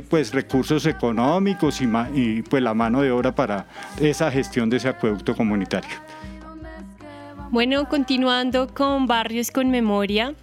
pues 0.09 0.33
recursos 0.33 0.85
económicos 0.85 1.81
y, 1.81 1.89
y 2.13 2.41
pues 2.43 2.62
la 2.62 2.73
mano 2.83 3.01
de 3.01 3.11
obra 3.11 3.33
para 3.33 3.65
esa 4.01 4.29
gestión 4.29 4.69
de 4.69 4.77
ese 4.77 4.89
acueducto 4.89 5.35
comunitario. 5.35 5.89
Bueno, 7.49 7.87
continuando 7.87 8.67
con 8.73 9.07
Barrios 9.07 9.51
con 9.51 9.69
Memoria, 9.69 10.33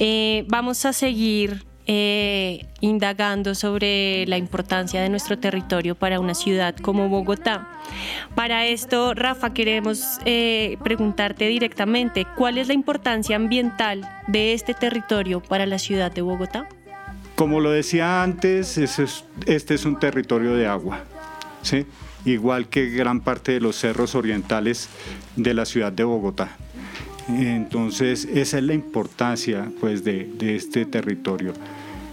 eh, 0.00 0.44
vamos 0.48 0.84
a 0.86 0.92
seguir 0.92 1.64
eh, 1.86 2.66
indagando 2.80 3.54
sobre 3.54 4.26
la 4.26 4.38
importancia 4.38 5.02
de 5.02 5.08
nuestro 5.08 5.38
territorio 5.38 5.94
para 5.94 6.18
una 6.18 6.34
ciudad 6.34 6.74
como 6.74 7.08
Bogotá. 7.08 7.68
Para 8.34 8.66
esto, 8.66 9.14
Rafa, 9.14 9.52
queremos 9.52 10.18
eh, 10.24 10.78
preguntarte 10.82 11.46
directamente, 11.46 12.26
¿cuál 12.36 12.58
es 12.58 12.66
la 12.66 12.74
importancia 12.74 13.36
ambiental 13.36 14.00
de 14.26 14.54
este 14.54 14.74
territorio 14.74 15.40
para 15.40 15.66
la 15.66 15.78
ciudad 15.78 16.10
de 16.10 16.22
Bogotá? 16.22 16.66
Como 17.36 17.60
lo 17.60 17.70
decía 17.70 18.22
antes, 18.22 18.78
este 18.78 19.74
es 19.74 19.84
un 19.84 19.98
territorio 19.98 20.54
de 20.56 20.66
agua. 20.66 21.04
Igual 22.24 22.68
que 22.68 22.90
gran 22.90 23.20
parte 23.20 23.52
de 23.52 23.60
los 23.60 23.76
cerros 23.76 24.14
orientales 24.14 24.88
de 25.36 25.54
la 25.54 25.64
ciudad 25.64 25.92
de 25.92 26.04
Bogotá. 26.04 26.56
Entonces, 27.28 28.26
esa 28.26 28.58
es 28.58 28.64
la 28.64 28.74
importancia 28.74 29.70
pues, 29.80 30.04
de, 30.04 30.28
este 30.40 30.84
territorio. 30.84 31.52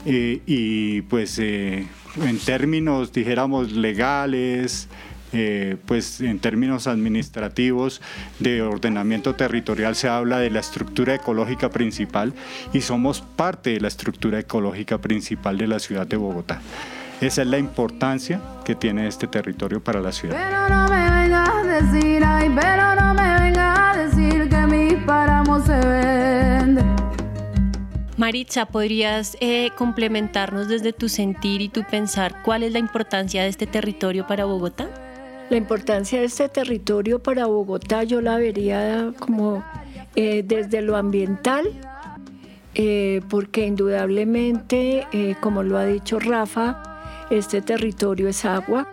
Eh, 0.05 0.41
y 0.45 1.01
pues 1.01 1.37
eh, 1.39 1.85
en 2.23 2.39
términos, 2.39 3.13
dijéramos, 3.13 3.71
legales, 3.71 4.87
eh, 5.33 5.77
pues 5.85 6.19
en 6.19 6.39
términos 6.39 6.87
administrativos 6.87 8.01
de 8.39 8.61
ordenamiento 8.61 9.35
territorial 9.35 9.95
se 9.95 10.09
habla 10.09 10.39
de 10.39 10.49
la 10.49 10.59
estructura 10.59 11.15
ecológica 11.15 11.69
principal 11.69 12.33
y 12.73 12.81
somos 12.81 13.21
parte 13.21 13.69
de 13.69 13.79
la 13.79 13.87
estructura 13.87 14.39
ecológica 14.39 14.97
principal 14.97 15.57
de 15.57 15.67
la 15.67 15.79
ciudad 15.79 16.05
de 16.05 16.17
Bogotá. 16.17 16.61
Esa 17.21 17.43
es 17.43 17.47
la 17.49 17.59
importancia 17.59 18.41
que 18.65 18.73
tiene 18.73 19.07
este 19.07 19.27
territorio 19.27 19.79
para 19.79 20.01
la 20.01 20.11
ciudad. 20.11 20.35
Pero 20.35 20.75
no 20.75 20.87
me 20.87 21.21
vengas 21.21 21.49
a 21.49 21.63
decir, 21.63 22.23
ay, 22.25 22.49
pero 22.59 22.95
no 22.95 23.13
me 23.13 23.39
vengas 23.41 23.79
a 23.79 23.95
decir 23.95 24.49
que 24.49 24.57
mis 24.65 24.95
páramos 25.03 25.63
se 25.63 25.77
venden. 25.85 26.95
Maritza, 28.17 28.65
¿podrías 28.65 29.37
eh, 29.39 29.69
complementarnos 29.77 30.67
desde 30.67 30.93
tu 30.93 31.09
sentir 31.09 31.61
y 31.61 31.69
tu 31.69 31.83
pensar 31.83 32.41
cuál 32.41 32.63
es 32.63 32.73
la 32.73 32.79
importancia 32.79 33.43
de 33.43 33.49
este 33.49 33.67
territorio 33.67 34.25
para 34.25 34.45
Bogotá? 34.45 34.89
La 35.51 35.57
importancia 35.57 36.21
de 36.21 36.25
este 36.25 36.49
territorio 36.49 37.21
para 37.21 37.45
Bogotá 37.45 38.03
yo 38.03 38.21
la 38.21 38.37
vería 38.37 39.13
como 39.19 39.63
eh, 40.15 40.41
desde 40.43 40.81
lo 40.81 40.97
ambiental, 40.97 41.67
eh, 42.73 43.21
porque 43.29 43.67
indudablemente, 43.67 45.05
como 45.39 45.61
lo 45.61 45.77
ha 45.77 45.85
dicho 45.85 46.19
Rafa, 46.19 46.90
este 47.31 47.61
territorio 47.61 48.27
es 48.27 48.45
agua, 48.45 48.87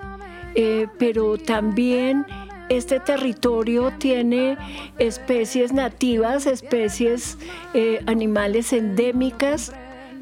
eh, 0.54 0.87
pero 0.97 1.37
también 1.37 2.25
este 2.68 3.00
territorio 3.00 3.92
tiene 3.99 4.57
especies 4.99 5.73
nativas, 5.73 6.47
especies 6.47 7.37
eh, 7.75 8.00
animales 8.07 8.73
endémicas 8.73 9.73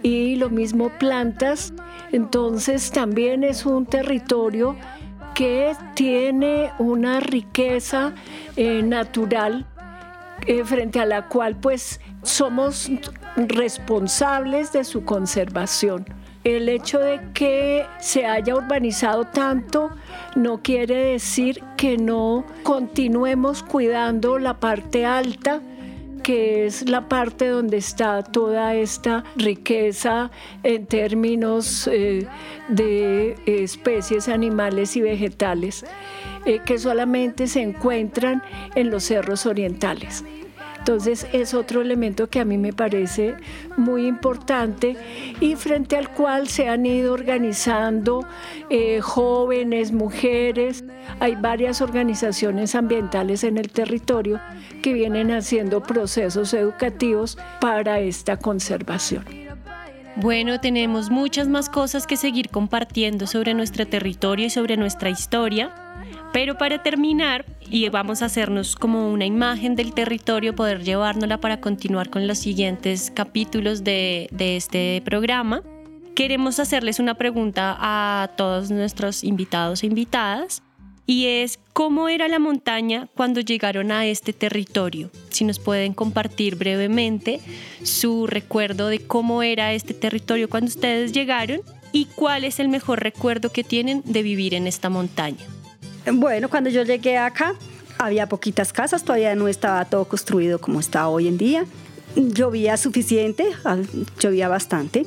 y 0.02 0.36
lo 0.36 0.48
mismo 0.48 0.88
plantas. 0.98 1.74
Entonces 2.10 2.90
también 2.90 3.44
es 3.44 3.66
un 3.66 3.84
territorio 3.84 4.76
que 5.34 5.76
tiene 5.94 6.72
una 6.78 7.20
riqueza 7.20 8.14
eh, 8.56 8.82
natural 8.82 9.66
frente 10.64 11.00
a 11.00 11.06
la 11.06 11.26
cual 11.26 11.56
pues 11.56 12.00
somos 12.22 12.88
responsables 13.36 14.72
de 14.72 14.84
su 14.84 15.04
conservación. 15.04 16.06
El 16.46 16.68
hecho 16.68 17.00
de 17.00 17.20
que 17.34 17.84
se 17.98 18.24
haya 18.24 18.54
urbanizado 18.54 19.24
tanto 19.24 19.90
no 20.36 20.62
quiere 20.62 20.94
decir 20.94 21.60
que 21.76 21.98
no 21.98 22.44
continuemos 22.62 23.64
cuidando 23.64 24.38
la 24.38 24.60
parte 24.60 25.04
alta 25.04 25.60
que 26.22 26.66
es 26.66 26.88
la 26.88 27.08
parte 27.08 27.48
donde 27.48 27.76
está 27.76 28.22
toda 28.22 28.74
esta 28.74 29.24
riqueza 29.36 30.30
en 30.62 30.86
términos 30.86 31.88
eh, 31.92 32.26
de 32.68 33.36
especies 33.46 34.28
animales 34.28 34.96
y 34.96 35.00
vegetales 35.00 35.84
eh, 36.44 36.60
que 36.64 36.78
solamente 36.78 37.48
se 37.48 37.62
encuentran 37.62 38.42
en 38.74 38.90
los 38.90 39.04
cerros 39.04 39.46
orientales. 39.46 40.24
Entonces 40.86 41.26
es 41.32 41.52
otro 41.52 41.80
elemento 41.80 42.28
que 42.28 42.38
a 42.38 42.44
mí 42.44 42.58
me 42.58 42.72
parece 42.72 43.34
muy 43.76 44.06
importante 44.06 44.96
y 45.40 45.56
frente 45.56 45.96
al 45.96 46.12
cual 46.12 46.46
se 46.46 46.68
han 46.68 46.86
ido 46.86 47.12
organizando 47.12 48.24
eh, 48.70 49.00
jóvenes, 49.00 49.90
mujeres. 49.90 50.84
Hay 51.18 51.34
varias 51.34 51.80
organizaciones 51.80 52.76
ambientales 52.76 53.42
en 53.42 53.58
el 53.58 53.68
territorio 53.68 54.40
que 54.80 54.92
vienen 54.92 55.32
haciendo 55.32 55.82
procesos 55.82 56.54
educativos 56.54 57.36
para 57.60 57.98
esta 57.98 58.36
conservación. 58.36 59.24
Bueno, 60.14 60.60
tenemos 60.60 61.10
muchas 61.10 61.48
más 61.48 61.68
cosas 61.68 62.06
que 62.06 62.16
seguir 62.16 62.48
compartiendo 62.48 63.26
sobre 63.26 63.54
nuestro 63.54 63.88
territorio 63.88 64.46
y 64.46 64.50
sobre 64.50 64.76
nuestra 64.76 65.10
historia. 65.10 65.74
Pero 66.32 66.58
para 66.58 66.82
terminar, 66.82 67.44
y 67.70 67.88
vamos 67.88 68.22
a 68.22 68.26
hacernos 68.26 68.76
como 68.76 69.10
una 69.10 69.24
imagen 69.24 69.74
del 69.74 69.94
territorio, 69.94 70.54
poder 70.54 70.82
llevárnosla 70.82 71.38
para 71.38 71.60
continuar 71.60 72.10
con 72.10 72.26
los 72.26 72.38
siguientes 72.38 73.10
capítulos 73.14 73.84
de, 73.84 74.28
de 74.30 74.56
este 74.56 75.02
programa, 75.04 75.62
queremos 76.14 76.60
hacerles 76.60 76.98
una 76.98 77.14
pregunta 77.14 77.76
a 77.78 78.30
todos 78.36 78.70
nuestros 78.70 79.24
invitados 79.24 79.82
e 79.82 79.86
invitadas 79.86 80.62
y 81.06 81.26
es 81.26 81.60
cómo 81.72 82.08
era 82.08 82.26
la 82.26 82.38
montaña 82.38 83.08
cuando 83.14 83.40
llegaron 83.40 83.92
a 83.92 84.06
este 84.06 84.32
territorio. 84.32 85.10
Si 85.30 85.44
nos 85.44 85.58
pueden 85.58 85.94
compartir 85.94 86.56
brevemente 86.56 87.40
su 87.82 88.26
recuerdo 88.26 88.88
de 88.88 89.06
cómo 89.06 89.42
era 89.42 89.72
este 89.72 89.94
territorio 89.94 90.50
cuando 90.50 90.68
ustedes 90.68 91.12
llegaron 91.12 91.60
y 91.92 92.06
cuál 92.06 92.44
es 92.44 92.58
el 92.58 92.68
mejor 92.68 93.02
recuerdo 93.02 93.50
que 93.50 93.62
tienen 93.62 94.02
de 94.04 94.22
vivir 94.22 94.54
en 94.54 94.66
esta 94.66 94.90
montaña. 94.90 95.44
Bueno, 96.12 96.48
cuando 96.48 96.70
yo 96.70 96.84
llegué 96.84 97.18
acá 97.18 97.56
había 97.98 98.28
poquitas 98.28 98.72
casas, 98.72 99.02
todavía 99.04 99.34
no 99.34 99.48
estaba 99.48 99.84
todo 99.86 100.06
construido 100.06 100.60
como 100.60 100.78
está 100.80 101.08
hoy 101.08 101.28
en 101.28 101.38
día. 101.38 101.64
Llovía 102.14 102.76
suficiente, 102.76 103.46
llovía 104.18 104.48
bastante. 104.48 105.06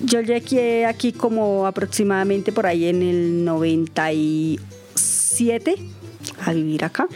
Yo 0.00 0.20
llegué 0.20 0.86
aquí 0.86 1.12
como 1.12 1.66
aproximadamente 1.66 2.52
por 2.52 2.66
ahí 2.66 2.86
en 2.86 3.02
el 3.02 3.44
97 3.44 5.76
a 6.44 6.52
vivir 6.52 6.84
acá. 6.84 7.08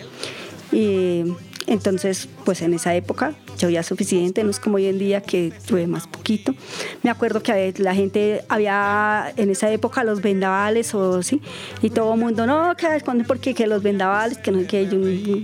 Y 0.73 1.25
entonces, 1.67 2.29
pues 2.45 2.63
en 2.63 2.75
esa 2.75 2.95
época 2.95 3.35
llovía 3.59 3.83
suficiente, 3.83 4.43
no 4.43 4.51
es 4.51 4.59
como 4.59 4.77
hoy 4.77 4.87
en 4.87 4.99
día 4.99 5.21
que 5.21 5.53
llueve 5.69 5.87
más 5.87 6.07
poquito. 6.07 6.55
Me 7.03 7.11
acuerdo 7.11 7.43
que 7.43 7.75
la 7.79 7.95
gente 7.95 8.45
había 8.49 9.33
en 9.37 9.51
esa 9.51 9.71
época 9.71 10.03
los 10.05 10.23
vendavales 10.23 10.95
o 10.95 11.23
sí, 11.23 11.41
y 11.83 11.91
todo 11.91 12.15
el 12.15 12.21
mundo, 12.21 12.47
no, 12.47 12.75
que 12.77 12.87
¿por 13.25 13.39
qué 13.39 13.55
que 13.55 13.67
los 13.67 13.83
vendavales? 13.83 14.39
Que 14.39 14.51
no, 14.51 14.67
que 14.67 14.89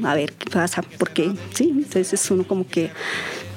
a 0.04 0.14
ver 0.14 0.32
qué 0.32 0.50
pasa, 0.50 0.82
¿por 0.82 1.10
qué? 1.10 1.32
Sí, 1.54 1.70
entonces 1.70 2.12
es 2.12 2.30
uno 2.30 2.46
como 2.46 2.66
que 2.66 2.90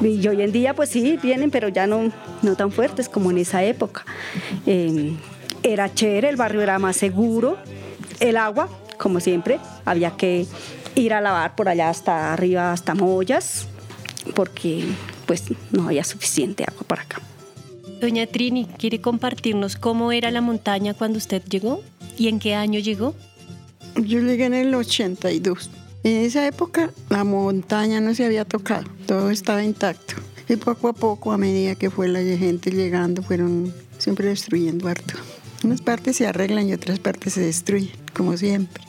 y 0.01 0.25
hoy 0.27 0.41
en 0.41 0.51
día 0.51 0.73
pues 0.73 0.89
sí 0.89 1.19
vienen, 1.21 1.51
pero 1.51 1.67
ya 1.67 1.85
no, 1.85 2.11
no 2.41 2.55
tan 2.55 2.71
fuertes 2.71 3.09
como 3.09 3.31
en 3.31 3.39
esa 3.39 3.63
época. 3.63 4.05
Eh, 4.65 5.13
era 5.61 5.93
chévere, 5.93 6.29
el 6.29 6.37
barrio 6.37 6.61
era 6.61 6.79
más 6.79 6.95
seguro, 6.95 7.57
el 8.21 8.37
agua, 8.37 8.69
como 8.99 9.19
siempre, 9.19 9.59
había 9.85 10.11
que 10.11 10.45
ir 10.95 11.13
a 11.13 11.21
lavar 11.21 11.55
por 11.55 11.69
allá 11.69 11.89
hasta 11.89 12.33
arriba, 12.33 12.71
hasta 12.71 12.93
Mollas, 12.93 13.67
porque 14.35 14.85
pues 15.25 15.45
no 15.71 15.87
había 15.87 16.03
suficiente 16.03 16.63
agua 16.67 16.83
para 16.85 17.01
acá. 17.01 17.21
Doña 17.99 18.27
Trini, 18.27 18.65
¿quiere 18.65 19.01
compartirnos 19.01 19.75
cómo 19.75 20.11
era 20.11 20.29
la 20.31 20.41
montaña 20.41 20.93
cuando 20.93 21.17
usted 21.17 21.43
llegó 21.43 21.81
y 22.17 22.27
en 22.27 22.39
qué 22.39 22.55
año 22.55 22.79
llegó? 22.79 23.15
Yo 23.95 24.19
llegué 24.19 24.45
en 24.45 24.53
el 24.53 24.73
82. 24.73 25.69
En 26.03 26.17
esa 26.17 26.47
época 26.47 26.91
la 27.09 27.23
montaña 27.23 27.99
no 27.99 28.13
se 28.13 28.25
había 28.25 28.45
tocado, 28.45 28.85
todo 29.05 29.31
estaba 29.31 29.63
intacto. 29.63 30.15
Y 30.47 30.55
poco 30.55 30.87
a 30.87 30.93
poco, 30.93 31.31
a 31.31 31.37
medida 31.37 31.75
que 31.75 31.89
fue 31.89 32.07
la 32.07 32.21
gente 32.21 32.71
llegando, 32.71 33.21
fueron 33.21 33.73
siempre 33.97 34.29
destruyendo 34.29 34.87
harto. 34.87 35.15
Unas 35.63 35.81
partes 35.81 36.15
se 36.15 36.25
arreglan 36.25 36.69
y 36.69 36.73
otras 36.73 36.99
partes 36.99 37.33
se 37.33 37.41
destruyen, 37.41 37.91
como 38.13 38.35
siempre. 38.37 38.88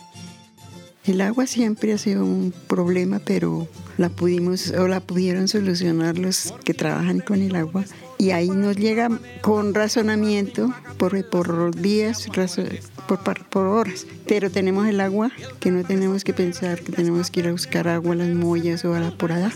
El 1.11 1.23
agua 1.23 1.49
siempre 1.49 1.93
ha 1.93 1.99
sido 1.99 2.25
un 2.25 2.55
problema, 2.69 3.19
pero 3.19 3.67
la 3.99 4.11
pudimos 4.11 4.71
o 4.71 4.87
la 4.87 5.01
pudieron 5.01 5.49
solucionar 5.49 6.17
los 6.19 6.55
que 6.65 6.73
trabajan 6.73 7.19
con 7.19 7.43
el 7.43 7.57
agua. 7.57 7.85
Y 8.21 8.33
ahí 8.33 8.51
nos 8.51 8.77
llega 8.77 9.09
con 9.41 9.73
razonamiento 9.73 10.73
por, 10.99 11.25
por 11.31 11.75
días, 11.75 12.29
por, 13.09 13.45
por 13.49 13.67
horas. 13.67 14.07
Pero 14.27 14.51
tenemos 14.51 14.87
el 14.87 15.01
agua, 15.01 15.31
que 15.59 15.71
no 15.71 15.85
tenemos 15.85 16.23
que 16.23 16.35
pensar 16.35 16.81
que 16.81 16.93
tenemos 16.93 17.31
que 17.31 17.41
ir 17.41 17.49
a 17.49 17.53
buscar 17.53 17.89
agua 17.89 18.13
a 18.13 18.17
las 18.17 18.29
mollas 18.29 18.85
o 18.85 18.95
a 18.95 19.01
la 19.01 19.11
porada 19.11 19.51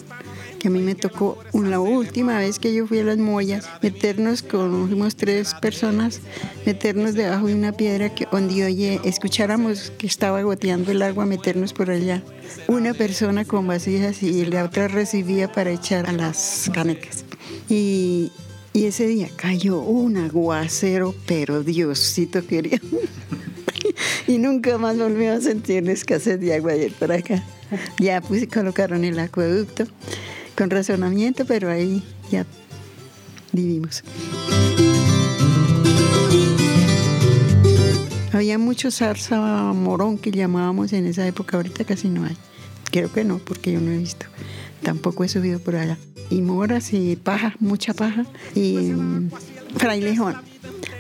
a 0.67 0.71
mí 0.71 0.81
me 0.81 0.95
tocó 0.95 1.39
la 1.53 1.81
última 1.81 2.39
vez 2.39 2.59
que 2.59 2.75
yo 2.75 2.87
fui 2.87 2.99
a 2.99 3.05
las 3.05 3.19
mollas, 3.19 3.69
meternos 3.83 4.43
con, 4.43 4.89
fuimos 4.89 5.17
tres 5.17 5.55
personas, 5.55 6.21
meternos 6.65 7.15
debajo 7.15 7.47
de 7.47 7.55
una 7.55 7.73
piedra 7.73 8.15
que 8.15 8.27
donde 8.31 8.65
oye, 8.65 9.01
escucháramos 9.05 9.93
que 9.99 10.07
estaba 10.07 10.43
goteando 10.43 10.91
el 10.91 11.03
agua, 11.03 11.27
meternos 11.27 11.73
por 11.73 11.91
allá. 11.91 12.23
Una 12.69 12.95
persona 12.95 13.45
con 13.45 13.67
vasijas 13.67 14.23
y 14.23 14.45
la 14.47 14.65
otra 14.65 14.89
recibía 14.89 15.51
para 15.53 15.71
echar 15.71 16.09
a 16.09 16.13
las 16.13 16.71
canecas. 16.73 17.25
Y, 17.69 18.33
y 18.75 18.87
ese 18.87 19.07
día 19.07 19.29
cayó 19.37 19.79
un 19.79 20.17
aguacero, 20.17 21.15
pero 21.27 21.63
Diosito 21.63 22.45
quería. 22.45 22.81
y 24.27 24.39
nunca 24.39 24.79
más 24.79 24.99
volví 24.99 25.27
a 25.27 25.41
sentir 25.41 25.89
escasez 25.89 26.41
de 26.41 26.55
agua 26.55 26.73
ayer 26.73 26.93
por 26.93 27.13
acá. 27.13 27.45
Ya 28.01 28.21
pues 28.21 28.47
colocaron 28.49 29.05
el 29.05 29.21
acueducto 29.21 29.85
con 30.57 30.71
razonamiento, 30.71 31.45
pero 31.47 31.71
ahí 31.71 32.03
ya 32.33 32.45
vivimos. 33.53 34.03
Había 38.33 38.59
mucho 38.59 38.91
zarza 38.91 39.73
morón 39.73 40.19
que 40.19 40.33
llamábamos 40.33 40.93
en 40.93 41.07
esa 41.07 41.25
época, 41.29 41.57
ahorita 41.57 41.85
casi 41.85 42.09
no 42.09 42.25
hay. 42.25 42.37
Creo 42.91 43.13
que 43.13 43.23
no, 43.23 43.39
porque 43.39 43.71
yo 43.71 43.81
no 43.81 43.93
he 43.93 43.99
visto. 43.99 44.27
Tampoco 44.85 45.25
he 45.25 45.29
subido 45.29 45.59
por 45.59 45.77
allá. 45.77 45.99
Y 46.31 46.41
moras 46.41 46.93
y 46.93 47.17
paja, 47.17 47.57
mucha 47.59 47.95
paja. 47.95 48.25
Y 48.55 48.77
mm, 48.77 49.31
frailejón, 49.77 50.37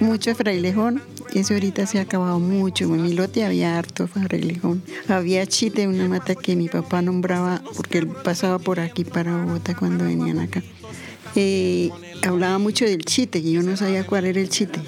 mucho 0.00 0.34
frailejón 0.34 1.00
eso 1.34 1.54
ahorita 1.54 1.84
se 1.86 1.98
ha 1.98 2.02
acabado 2.02 2.38
mucho. 2.38 2.84
En 2.84 3.02
mi 3.02 3.12
lote 3.12 3.44
había 3.44 3.76
harto 3.76 4.06
frailejón. 4.06 4.82
Había 5.08 5.46
chite, 5.46 5.88
una 5.88 6.06
mata 6.06 6.36
que 6.36 6.54
mi 6.54 6.68
papá 6.68 7.02
nombraba 7.02 7.60
porque 7.76 7.98
él 7.98 8.06
pasaba 8.06 8.60
por 8.60 8.78
aquí 8.78 9.04
para 9.04 9.44
Bogotá 9.44 9.74
cuando 9.74 10.04
venían 10.04 10.38
acá. 10.38 10.62
Eh, 11.34 11.90
hablaba 12.22 12.58
mucho 12.58 12.84
del 12.84 13.04
chite, 13.04 13.42
que 13.42 13.50
yo 13.50 13.62
no 13.62 13.76
sabía 13.76 14.06
cuál 14.06 14.26
era 14.26 14.40
el 14.40 14.48
chite. 14.48 14.80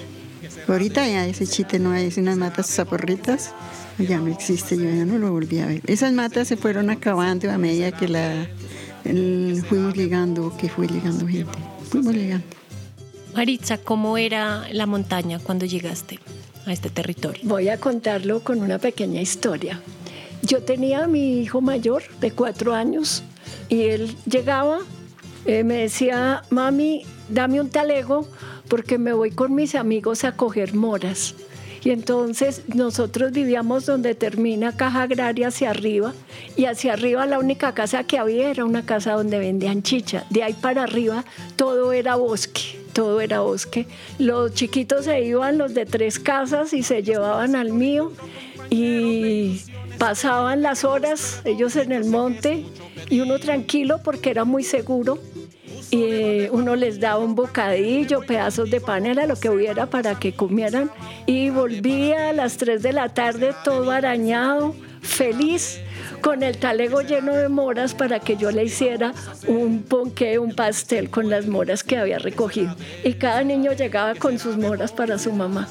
Ahorita 0.69 1.07
ya 1.07 1.27
ese 1.27 1.47
chite 1.47 1.81
no 1.81 1.91
hay, 1.91 2.07
es 2.07 2.17
unas 2.17 2.37
matas 2.37 2.73
zaporritas, 2.73 3.53
ya 3.99 4.19
no 4.19 4.29
existe, 4.29 4.77
yo 4.77 4.85
ya 4.85 5.05
no 5.05 5.19
lo 5.19 5.33
volví 5.33 5.59
a 5.59 5.67
ver. 5.67 5.81
Esas 5.87 6.13
matas 6.13 6.49
se 6.49 6.57
fueron 6.57 6.91
acabando 6.91 7.51
a 7.51 7.59
medida 7.59 7.91
que 7.91 8.09
la 8.09 8.49
fuimos 9.69 9.95
llegando, 9.95 10.57
que 10.57 10.69
fue 10.69 10.87
llegando 10.87 11.27
gente. 11.27 11.59
Fuimos 11.91 12.15
llegando. 12.15 12.47
Maritza, 13.35 13.79
¿cómo 13.79 14.17
era 14.17 14.67
la 14.73 14.87
montaña 14.87 15.39
cuando 15.39 15.67
llegaste 15.67 16.19
a 16.65 16.73
este 16.73 16.89
territorio? 16.89 17.43
Voy 17.45 17.69
a 17.69 17.79
contarlo 17.79 18.41
con 18.41 18.63
una 18.63 18.79
pequeña 18.79 19.21
historia. 19.21 19.81
Yo 20.43 20.63
tenía 20.63 21.05
a 21.05 21.07
mi 21.07 21.41
hijo 21.41 21.61
mayor 21.61 22.03
de 22.21 22.31
cuatro 22.31 22.75
años 22.75 23.23
y 23.69 23.83
él 23.83 24.17
llegaba, 24.25 24.79
eh, 25.45 25.65
me 25.65 25.75
decía, 25.75 26.43
mami, 26.51 27.05
dame 27.29 27.61
un 27.61 27.69
talego 27.69 28.27
porque 28.69 28.99
me 28.99 29.13
voy 29.13 29.31
con 29.31 29.55
mis 29.55 29.75
amigos 29.75 30.25
a 30.25 30.33
coger 30.33 30.75
moras. 30.75 31.35
Y 31.87 31.93
entonces 31.93 32.63
nosotros 32.75 33.31
vivíamos 33.31 33.87
donde 33.87 34.17
termina 34.17 34.77
Caja 34.77 35.03
Agraria 35.03 35.47
hacia 35.47 35.71
arriba 35.71 36.15
y 36.57 36.65
hacia 36.65 36.95
arriba 36.95 37.27
la 37.27 37.39
única 37.39 37.75
casa 37.75 38.03
que 38.03 38.19
había 38.19 38.51
era 38.51 38.65
una 38.65 38.85
casa 38.85 39.13
donde 39.13 39.39
vendían 39.39 39.85
chicha. 39.85 40.27
De 40.31 40.43
ahí 40.43 40.53
para 40.55 40.83
arriba 40.83 41.25
todo 41.55 41.93
era 41.93 42.17
bosque 42.17 42.81
todo 42.93 43.21
era 43.21 43.39
bosque. 43.41 43.87
Los 44.19 44.55
chiquitos 44.55 45.05
se 45.05 45.21
iban, 45.21 45.59
los 45.59 45.75
de 45.75 45.87
tres 45.87 46.19
casas, 46.19 46.73
y 46.73 46.83
se 46.83 47.05
llevaban 47.05 47.55
al 47.55 47.73
mío 47.73 48.11
y 48.69 49.61
pasaban 49.99 50.63
las 50.63 50.83
horas 50.83 51.43
ellos 51.45 51.77
en 51.77 51.93
el 51.93 52.07
monte 52.07 52.65
y 53.11 53.21
uno 53.21 53.39
tranquilo 53.39 54.01
porque 54.03 54.31
era 54.31 54.45
muy 54.45 54.65
seguro. 54.65 55.19
Y 55.91 56.49
uno 56.51 56.77
les 56.77 57.01
daba 57.01 57.19
un 57.19 57.35
bocadillo, 57.35 58.21
pedazos 58.21 58.71
de 58.71 58.81
panela, 58.81 59.27
lo 59.27 59.37
que 59.37 59.51
hubiera 59.51 59.87
para 59.87 60.19
que 60.19 60.33
comieran. 60.33 60.91
Y 61.27 61.51
volvía 61.51 62.31
a 62.31 62.33
las 62.33 62.57
3 62.57 62.83
de 62.83 62.93
la 62.93 63.09
tarde 63.11 63.55
todo 63.65 63.91
arañado, 63.91 64.75
feliz, 65.01 65.81
con 66.21 66.43
el 66.43 66.59
talego 66.59 67.03
lleno 67.03 67.35
de 67.35 67.49
moras 67.49 67.95
para 67.95 68.19
que 68.19 68.37
yo 68.37 68.51
le 68.51 68.65
hiciera 68.65 69.13
un 69.47 69.83
ponqué, 69.83 70.39
un 70.39 70.55
pastel 70.55 71.11
con 71.11 71.31
las 71.31 71.47
moras 71.47 71.85
que 71.85 71.97
había 71.97 72.19
recogido. 72.19 72.75
Y 73.05 73.15
cada 73.15 73.43
niño 73.45 73.73
llegaba 73.73 74.15
con 74.15 74.39
sus 74.39 74.57
moras 74.57 74.93
para 74.93 75.19
su 75.19 75.33
mamá. 75.33 75.69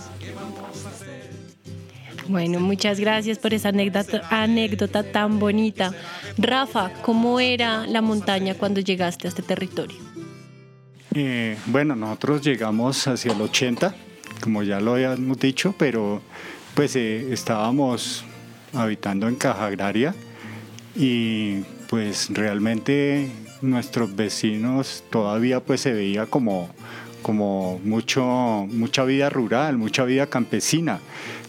Bueno, 2.28 2.60
muchas 2.60 3.00
gracias 3.00 3.38
por 3.38 3.54
esa 3.54 3.70
anécdota, 3.70 5.04
tan 5.04 5.40
bonita. 5.40 5.92
Rafa, 6.38 6.92
¿cómo 7.04 7.40
era 7.40 7.86
la 7.86 8.02
montaña 8.02 8.56
cuando 8.56 8.82
llegaste 8.82 9.28
a 9.28 9.30
este 9.30 9.44
territorio? 9.44 9.98
Eh, 11.14 11.56
bueno, 11.68 11.96
nosotros 11.96 12.42
llegamos 12.42 13.08
hacia 13.08 13.32
el 13.32 13.42
80, 13.42 13.96
como 14.42 14.64
ya 14.64 14.80
lo 14.80 14.96
habíamos 14.96 15.40
dicho, 15.40 15.76
pero 15.78 16.22
pues 16.74 16.96
eh, 16.96 17.32
estábamos 17.32 18.26
habitando 18.74 19.28
en 19.28 19.36
Caja 19.36 19.68
Agraria 19.68 20.14
y 20.96 21.62
pues 21.90 22.30
realmente 22.32 23.30
nuestros 23.62 24.16
vecinos 24.16 25.04
todavía 25.10 25.60
pues 25.60 25.82
se 25.82 25.94
veía 25.94 26.26
como, 26.26 26.70
como 27.22 27.80
mucho, 27.84 28.68
mucha 28.70 29.04
vida 29.06 29.30
rural, 29.30 29.78
mucha 29.78 30.04
vida 30.04 30.28
campesina. 30.28 31.00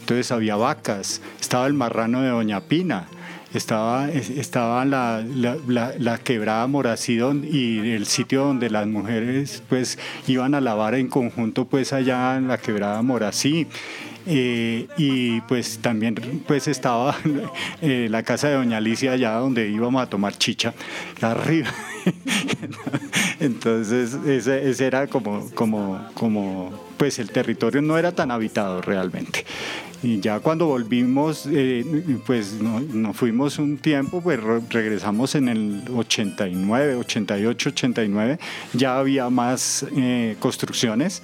Entonces 0.07 0.31
había 0.31 0.55
vacas, 0.55 1.21
estaba 1.41 1.67
el 1.67 1.73
marrano 1.73 2.23
de 2.23 2.29
Doña 2.29 2.61
Pina, 2.61 3.09
estaba, 3.53 4.09
estaba 4.09 4.85
la, 4.85 5.25
la, 5.27 6.19
quebrada 6.19 6.65
Moracidón 6.69 7.45
y 7.45 7.91
el 7.91 8.07
sitio 8.07 8.45
donde 8.45 8.71
las 8.71 8.87
mujeres 8.87 9.65
pues 9.69 9.99
iban 10.29 10.55
a 10.55 10.61
lavar 10.61 10.95
en 10.95 11.09
conjunto 11.09 11.65
pues 11.65 11.93
allá 11.93 12.37
en 12.37 12.47
la 12.47 12.57
quebrada 12.59 13.03
Morací. 13.03 13.67
Eh, 14.29 14.89
y 14.97 15.41
pues 15.43 15.79
también 15.79 16.15
pues 16.47 16.67
estaba 16.67 17.17
eh, 17.81 18.07
la 18.09 18.23
casa 18.23 18.49
de 18.49 18.55
Doña 18.55 18.77
Alicia 18.77 19.13
allá 19.13 19.33
donde 19.35 19.69
íbamos 19.69 20.01
a 20.01 20.07
tomar 20.07 20.39
chicha, 20.39 20.73
arriba. 21.21 21.73
Entonces 23.41 24.17
ese, 24.27 24.69
ese, 24.69 24.87
era 24.87 25.09
como, 25.09 25.51
como, 25.51 26.01
como, 26.15 26.73
pues 26.97 27.19
el 27.19 27.31
territorio 27.31 27.83
no 27.83 27.99
era 27.99 28.13
tan 28.13 28.31
habitado 28.31 28.81
realmente. 28.83 29.45
Y 30.03 30.21
ya 30.21 30.41
cuando 30.41 30.67
volvimos, 30.67 31.47
eh, 31.51 31.85
pues 32.27 32.55
nos 32.55 33.17
fuimos 33.17 33.59
un 33.59 33.79
tiempo, 33.79 34.21
pues 34.21 34.41
regresamos 34.71 35.35
en 35.35 35.49
el 35.49 35.83
89, 35.95 36.97
88, 36.97 37.69
89, 37.71 38.39
ya 38.73 38.99
había 38.99 39.31
más 39.31 39.87
eh, 39.97 40.37
construcciones 40.39 41.23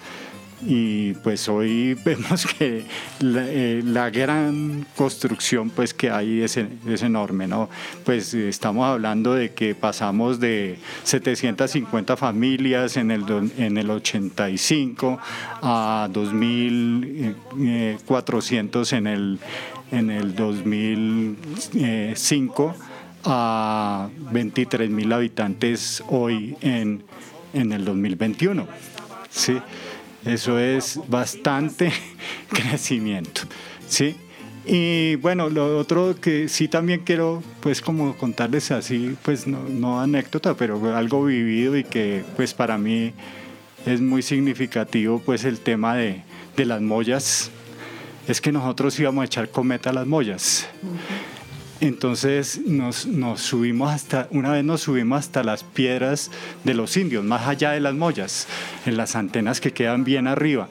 y 0.65 1.15
pues 1.15 1.49
hoy 1.49 1.95
vemos 2.05 2.47
que 2.47 2.85
eh, 3.21 3.83
la, 3.85 4.11
gran 4.11 4.87
construcción 4.97 5.71
pues 5.71 5.93
que 5.95 6.11
hay 6.11 6.43
es, 6.43 6.59
es, 6.59 7.03
enorme, 7.03 7.49
¿no? 7.49 7.69
Pues 8.05 8.35
estamos 8.35 8.87
hablando 8.87 9.35
de 9.35 9.53
que 9.53 9.75
pasamos 9.75 10.39
de 10.41 10.79
750 11.05 12.17
familias 12.17 12.97
en 12.97 13.11
el, 13.11 13.25
en 13.59 13.77
el 13.79 13.91
85 13.91 15.19
a 15.63 16.09
2.400 16.13 18.97
en 18.97 19.07
el, 19.07 19.39
en 19.91 20.11
el 20.11 20.35
2005 20.35 22.75
a 23.25 24.09
23.000 24.33 25.15
habitantes 25.15 26.03
hoy 26.09 26.57
en, 26.61 27.05
en 27.53 27.73
el 27.73 27.85
2021. 27.85 28.67
¿sí? 29.31 29.61
Eso 30.25 30.59
es 30.59 31.01
bastante 31.09 31.93
crecimiento, 32.49 33.43
¿sí? 33.89 34.17
Y 34.65 35.17
bueno, 35.17 35.51
lo 35.51 35.79
otro 35.79 36.15
que 36.21 36.49
sí 36.49 36.69
también 36.69 37.01
quiero, 37.01 37.43
pues 37.61 37.81
como 37.81 38.17
contarles 38.17 38.71
así, 38.71 39.17
pues 39.23 39.47
no, 39.47 40.01
anécdota, 40.01 40.55
pero 40.55 40.97
algo 40.97 41.25
vivido 41.25 41.77
y 41.77 41.83
que 41.83 42.25
pues 42.37 42.55
para 42.55 42.79
mí 42.79 43.13
es 43.85 44.01
muy 44.01 44.23
significativo, 44.23 45.19
pues 45.19 45.45
el 45.45 45.59
tema 45.59 45.97
de, 45.97 46.23
las 46.57 46.81
mollas. 46.81 47.51
Es 48.29 48.41
que 48.41 48.53
nosotros 48.53 48.99
íbamos 49.01 49.23
a 49.23 49.25
echar 49.25 49.49
cometa 49.49 49.91
a 49.91 49.93
las 49.93 50.07
mollas. 50.07 50.69
Entonces 51.83 52.61
nos, 52.65 53.09
subimos 53.41 53.91
hasta, 53.91 54.29
una 54.31 54.53
vez 54.53 54.65
nos 54.65 54.83
subimos 54.83 55.19
hasta 55.19 55.43
las 55.43 55.65
piedras 55.65 56.31
de 56.63 56.75
los 56.75 56.97
indios, 56.97 57.25
más 57.25 57.49
allá 57.49 57.73
de 57.73 57.81
las 57.81 57.93
mollas, 57.93 58.47
en 58.87 58.97
las 58.97 59.17
antenas 59.17 59.61
que 59.61 59.73
quedan 59.73 60.05
bien 60.05 60.29
arriba. 60.29 60.69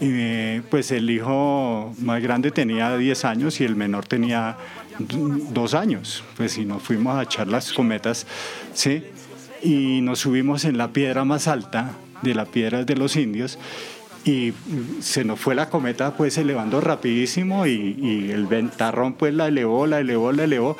Y, 0.00 0.60
pues 0.70 0.92
el 0.92 1.10
hijo 1.10 1.94
más 1.98 2.22
grande 2.22 2.50
tenía 2.50 2.96
10 2.96 3.26
años 3.26 3.60
y 3.60 3.64
el 3.64 3.76
menor 3.76 4.06
tenía 4.06 4.56
2 4.98 5.74
años. 5.74 6.24
Pues 6.38 6.56
y 6.56 6.64
nos 6.64 6.82
fuimos 6.82 7.18
a 7.18 7.24
echar 7.24 7.46
las 7.46 7.70
cometas, 7.74 8.26
¿sí? 8.72 9.04
Y 9.62 10.00
nos 10.00 10.20
subimos 10.20 10.64
en 10.64 10.78
la 10.78 10.90
piedra 10.90 11.26
más 11.26 11.48
alta 11.48 11.90
de 12.22 12.34
las 12.34 12.48
piedras 12.48 12.86
de 12.86 12.96
los 12.96 13.14
indios 13.14 13.58
y 14.24 14.52
se 15.00 15.24
nos 15.24 15.40
fue 15.40 15.54
la 15.54 15.70
cometa 15.70 16.16
pues 16.16 16.36
elevando 16.38 16.80
rapidísimo 16.80 17.66
y, 17.66 18.30
el 18.30 18.46
ventarrón 18.46 19.14
pues 19.14 19.34
la 19.34 19.48
elevó, 19.48 19.86
la 19.86 20.00
elevó, 20.00 20.32
la 20.32 20.44
elevó 20.44 20.76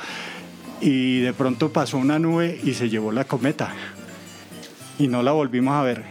y 0.80 1.20
de 1.20 1.32
pronto 1.32 1.72
pasó 1.72 1.98
una 1.98 2.18
nube 2.18 2.60
y 2.62 2.74
se 2.74 2.88
llevó 2.88 3.12
la 3.12 3.24
cometa 3.24 3.72
y 4.98 5.08
no 5.08 5.22
la 5.22 5.32
volvimos 5.32 5.74
a 5.74 5.82
ver. 5.82 6.04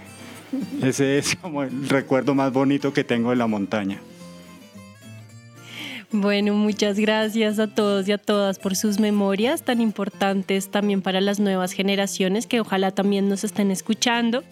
Ese 0.82 1.18
es 1.18 1.36
como 1.36 1.64
el 1.64 1.90
recuerdo 1.90 2.34
más 2.34 2.54
bonito 2.54 2.94
que 2.94 3.04
tengo 3.04 3.32
de 3.32 3.36
la 3.36 3.48
montaña. 3.48 4.00
Bueno, 6.12 6.54
muchas 6.54 6.98
gracias 6.98 7.60
a 7.60 7.68
todos 7.68 8.08
y 8.08 8.14
a 8.14 8.18
todas 8.18 8.60
por 8.60 8.78
sus 8.78 8.98
memorias 8.98 9.64
tan 9.64 9.82
importantes 9.82 10.72
también 10.72 11.02
para 11.02 11.20
las 11.20 11.42
nuevas 11.42 11.74
generaciones 11.74 12.48
que 12.48 12.62
ojalá 12.62 12.92
también 12.92 13.28
nos 13.28 13.44
estén 13.44 13.72
escuchando. 13.72 14.44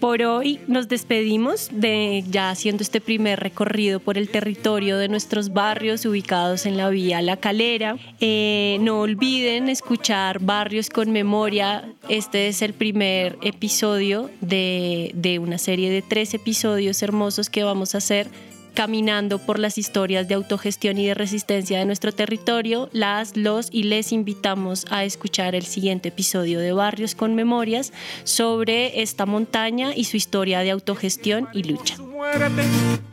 Por 0.00 0.22
hoy 0.22 0.60
nos 0.66 0.88
despedimos 0.88 1.68
de 1.72 2.24
ya 2.30 2.50
haciendo 2.50 2.82
este 2.82 3.00
primer 3.00 3.40
recorrido 3.40 4.00
por 4.00 4.18
el 4.18 4.28
territorio 4.28 4.98
de 4.98 5.08
nuestros 5.08 5.52
barrios 5.52 6.04
ubicados 6.04 6.66
en 6.66 6.76
la 6.76 6.88
vía 6.90 7.22
La 7.22 7.36
Calera. 7.36 7.96
Eh, 8.20 8.78
no 8.80 9.00
olviden 9.00 9.68
escuchar 9.68 10.38
Barrios 10.40 10.90
con 10.90 11.12
Memoria. 11.12 11.88
Este 12.08 12.48
es 12.48 12.62
el 12.62 12.72
primer 12.72 13.38
episodio 13.42 14.30
de, 14.40 15.12
de 15.14 15.38
una 15.38 15.58
serie 15.58 15.90
de 15.90 16.02
tres 16.02 16.34
episodios 16.34 17.02
hermosos 17.02 17.50
que 17.50 17.64
vamos 17.64 17.94
a 17.94 17.98
hacer 17.98 18.28
caminando 18.76 19.38
por 19.38 19.58
las 19.58 19.78
historias 19.78 20.28
de 20.28 20.34
autogestión 20.34 20.98
y 20.98 21.06
de 21.06 21.14
resistencia 21.14 21.78
de 21.78 21.86
nuestro 21.86 22.12
territorio, 22.12 22.90
las, 22.92 23.34
los 23.34 23.68
y 23.72 23.84
les 23.84 24.12
invitamos 24.12 24.84
a 24.90 25.04
escuchar 25.04 25.54
el 25.54 25.64
siguiente 25.64 26.10
episodio 26.10 26.60
de 26.60 26.72
Barrios 26.72 27.14
con 27.14 27.34
Memorias 27.34 27.94
sobre 28.24 29.00
esta 29.00 29.24
montaña 29.24 29.96
y 29.96 30.04
su 30.04 30.18
historia 30.18 30.60
de 30.60 30.72
autogestión 30.72 31.48
y 31.54 31.62
lucha. 31.62 31.96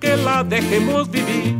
Que 0.02 0.17
la 0.17 0.43
dejemos 0.43 1.10
vivir. 1.10 1.56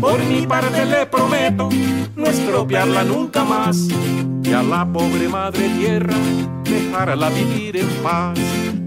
Por 0.00 0.24
mi 0.24 0.46
parte 0.46 0.86
le 0.86 1.04
prometo 1.04 1.68
no 2.16 2.26
estropearla 2.26 3.04
nunca 3.04 3.44
más. 3.44 3.76
Y 4.42 4.52
a 4.52 4.62
la 4.62 4.90
pobre 4.90 5.28
madre 5.28 5.68
tierra 5.68 6.16
dejarla 6.64 7.28
vivir 7.28 7.76
en 7.76 7.88
paz. 8.02 8.38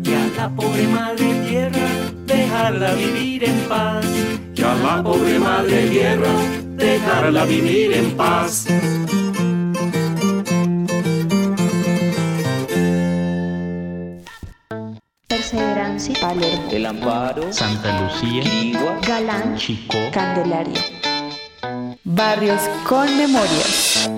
Y 0.07 0.13
a 0.13 0.25
la 0.37 0.49
pobre 0.55 0.87
madre 0.87 1.33
tierra 1.49 1.87
dejarla 2.25 2.93
vivir 2.93 3.43
en 3.43 3.59
paz. 3.67 4.05
Y 4.55 4.61
a 4.61 4.73
la 4.75 5.03
pobre 5.03 5.37
madre 5.37 5.89
tierra 5.89 6.29
dejarla 6.77 7.43
vivir 7.43 7.91
en 7.91 8.15
paz. 8.15 8.67
Perseverancia, 15.27 16.15
Palermo, 16.21 16.69
El 16.71 16.85
Amparo, 16.85 17.51
Santa 17.51 18.01
Lucía, 18.01 18.43
Galán, 19.05 19.57
Chico, 19.57 19.97
Candelaria. 20.13 20.81
Barrios 22.05 22.61
con 22.87 23.05
memorias. 23.17 24.09